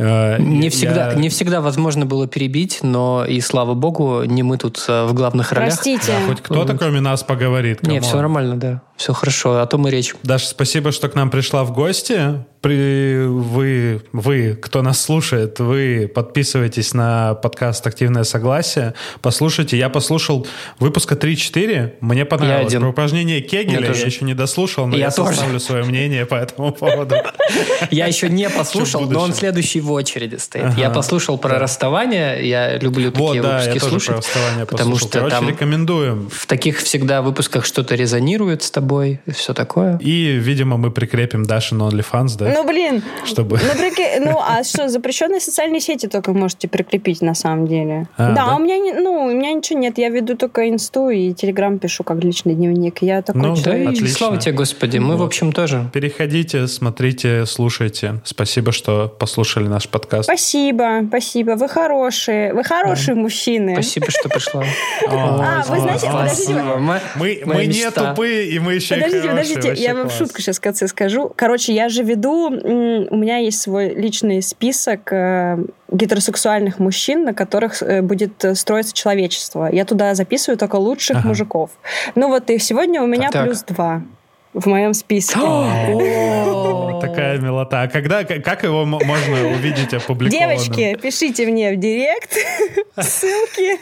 [0.00, 4.56] Э, Не я- всегда, не всегда возможно было перебить, но и слава богу, не мы
[4.58, 5.74] тут э, в главных ролях.
[5.74, 6.12] Простите.
[6.12, 7.82] Да, хоть кто-то, кроме нас, поговорит.
[7.82, 8.02] Не, come on.
[8.02, 8.82] все нормально, да.
[9.00, 10.14] Все хорошо, а то мы речь.
[10.22, 12.44] Даша, спасибо, что к нам пришла в гости.
[12.60, 18.92] При, вы, вы, кто нас слушает, вы подписывайтесь на подкаст «Активное согласие».
[19.22, 19.78] Послушайте.
[19.78, 20.46] Я послушал
[20.78, 21.94] выпуска 3-4.
[22.02, 22.66] Мне понравилось.
[22.66, 22.82] один.
[22.82, 24.04] Про упражнение Кегеля я тоже.
[24.04, 25.30] еще не дослушал, но Я я, тоже.
[25.30, 27.14] составлю свое мнение по этому поводу.
[27.90, 30.76] Я еще не послушал, но он следующий в очереди стоит.
[30.76, 34.06] Я послушал про расставание, я люблю такие выпуски я слушать.
[34.08, 36.28] про расставание потому что там рекомендуем.
[36.30, 39.98] в таких всегда выпусках что-то резонирует с тобой и все такое.
[39.98, 42.52] И, видимо, мы прикрепим Дашу на OnlyFans, да?
[42.54, 43.02] Ну, блин.
[43.24, 48.08] Чтобы- Ну, прикинь, ну, а что, запрещенные социальные сети только можете прикрепить на самом деле.
[48.16, 48.56] А, да, да?
[48.56, 49.98] у меня, ну, у меня ничего нет.
[49.98, 53.02] Я веду только инсту и телеграм пишу как личный дневник.
[53.02, 53.84] Я такой Ну, Да человек.
[53.86, 54.08] и Отлично.
[54.16, 55.26] слава тебе, Господи, мы, в Вот.
[55.26, 55.88] общем, тоже.
[55.92, 58.20] Переходите, смотрите, слушайте.
[58.24, 60.24] Спасибо, что послушали наш подкаст.
[60.24, 61.52] Спасибо, спасибо.
[61.52, 62.52] Вы хорошие.
[62.54, 63.74] Вы хорошие мужчины.
[63.74, 64.64] Спасибо, что пришла.
[65.10, 66.54] А, вы знаете, подождите,
[67.44, 70.18] Мы, не тупые, и мы и Подождите, подождите, я вам класс.
[70.18, 71.32] шутку сейчас в конце скажу.
[71.36, 75.58] Короче, я же веду, у меня есть свой личный список э,
[75.90, 79.68] гетеросексуальных мужчин, на которых э, будет э, строиться человечество.
[79.72, 81.28] Я туда записываю только лучших Ага.
[81.28, 81.70] мужиков.
[82.14, 83.44] Ну вот и сегодня у меня Так.
[83.46, 84.02] плюс два
[84.52, 85.38] в моем списке.
[87.00, 87.82] Такая милота.
[87.82, 90.58] А когда, как его можно увидеть опубликованным?
[90.58, 92.30] Девочки, пишите мне в директ
[93.00, 93.78] ссылки.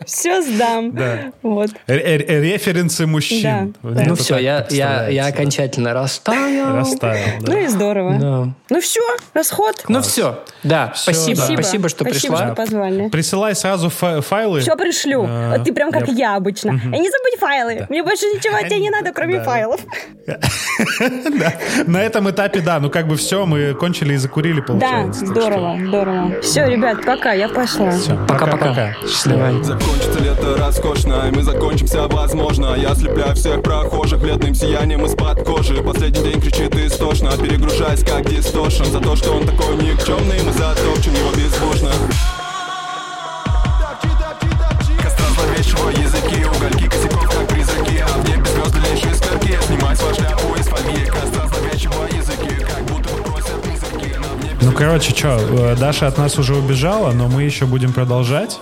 [0.04, 0.92] Все сдам.
[0.92, 1.32] Да.
[1.42, 1.70] Вот.
[1.86, 3.74] Референсы мужчин.
[3.82, 6.76] Ну все, я, окончательно растаял.
[6.76, 7.40] Растаял.
[7.40, 8.54] Ну и здорово.
[8.68, 9.00] Ну все,
[9.34, 9.84] расход.
[9.88, 12.46] Ну все, да, спасибо, спасибо, что Спасибо, пришла.
[12.46, 13.08] что позвали.
[13.08, 14.60] Присылай сразу фа- файлы.
[14.60, 15.24] Все пришлю.
[15.26, 16.70] А, Вот ты прям как я- обычно.
[16.70, 17.86] И не забудь файлы.
[17.88, 19.69] Мне больше ничего от тебя не надо, кроме файлов.
[21.38, 21.52] Да.
[21.86, 25.20] На этом этапе, да, ну как бы все, мы кончили и закурили, Да, получается.
[25.20, 26.40] Так здорово, здорово.
[26.42, 27.92] Все, ребят, пока, я пошла.
[28.28, 28.94] Пока-пока.
[29.06, 29.62] Счастливо.
[29.62, 35.82] Закончится лето роскошно, и мы закончимся, возможно Я ослепляю всех прохожих бледным сиянием из-под кожи
[35.82, 41.14] Последний день кричит истошно, перегружаясь как дистошен За то, что он такой никчемный, мы затопчем
[41.14, 41.90] его безбожно
[54.62, 58.60] Ну, короче, что, Даша от нас уже убежала, но мы еще будем продолжать.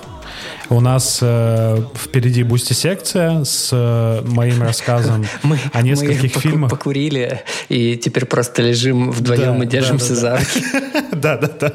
[0.70, 6.70] У нас э, впереди бусти-секция с э, моим рассказом Мы, о нескольких мы фильмах.
[6.70, 10.66] покурили и теперь просто лежим вдвоем Да, и держимся да, да, за руки.
[11.12, 11.74] Да, да, да.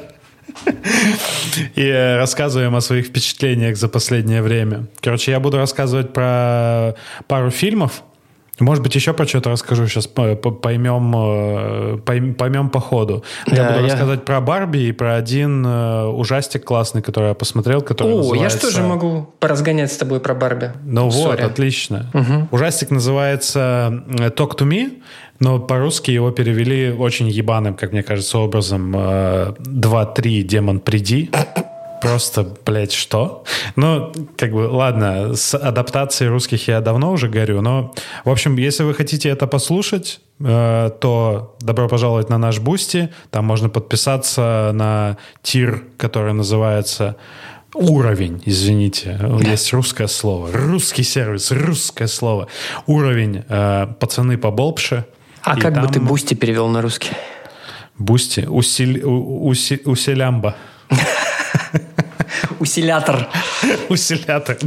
[1.75, 4.85] И э, рассказываем о своих впечатлениях за последнее время.
[5.01, 6.93] Короче, я буду рассказывать про
[7.27, 8.03] пару фильмов.
[8.59, 9.87] Может быть, еще про что-то расскажу.
[9.87, 13.23] Сейчас поймем, э, пойм- поймем по ходу.
[13.47, 17.29] Но я Да, буду я- рассказывать про Барби и про один э, ужастик классный, который
[17.29, 18.61] я посмотрел, который О, я же называется...
[18.61, 20.71] тоже могу поразгонять с тобой про Барби.
[20.85, 21.41] Ну вот, Sorry.
[21.41, 22.11] отлично.
[22.51, 25.01] Ужастик называется э, Talk to Me.
[25.39, 28.93] Но по-русски его перевели очень ебаным, как мне кажется, образом.
[28.95, 31.31] э, 2-3 демон приди.
[32.03, 33.43] Просто, блядь, что?
[33.75, 37.93] Ну, как бы, ладно, с адаптацией русских я давно уже горю, но,
[38.25, 43.09] в общем, если вы хотите это послушать, э, то добро пожаловать на наш Boosty.
[43.31, 47.15] Там можно подписаться на tier, который называется
[47.75, 50.49] Уровень, извините, есть русское слово.
[50.53, 52.47] Русский сервис, русское слово.
[52.85, 55.05] Уровень э, пацаны побольше.
[55.41, 57.09] А как бы там ты Boosty перевел на русский?
[57.97, 60.55] Бусти, усиль, уси- уселямба.
[62.59, 63.27] Усилятор.
[63.89, 64.57] Усилятор.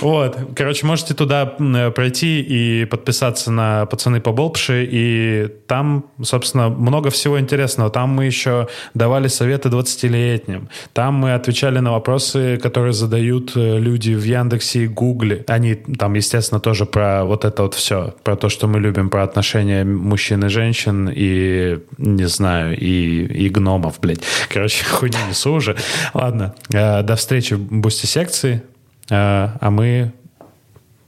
[0.00, 0.36] Вот.
[0.56, 7.90] Короче, можете туда пройти и подписаться на «Пацаны побольше», и там, собственно, много всего интересного.
[7.90, 10.68] Там мы еще давали советы 20-летним.
[10.92, 15.44] Там мы отвечали на вопросы, которые задают э, люди в Яндексе и Гугле.
[15.48, 19.22] Они там, естественно, тоже про вот это вот все, про то, что мы любим, про
[19.22, 24.22] отношения мужчин и женщин, и, не знаю, и, и гномов, блядь.
[24.48, 25.76] Короче, хуйню несу уже.
[26.12, 28.62] Ладно, э, до встречи в бусти-секции.
[29.10, 30.12] Э, А мы...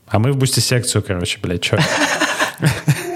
[0.08, 1.78] А мы в бусти-секцию, короче, блядь, чё?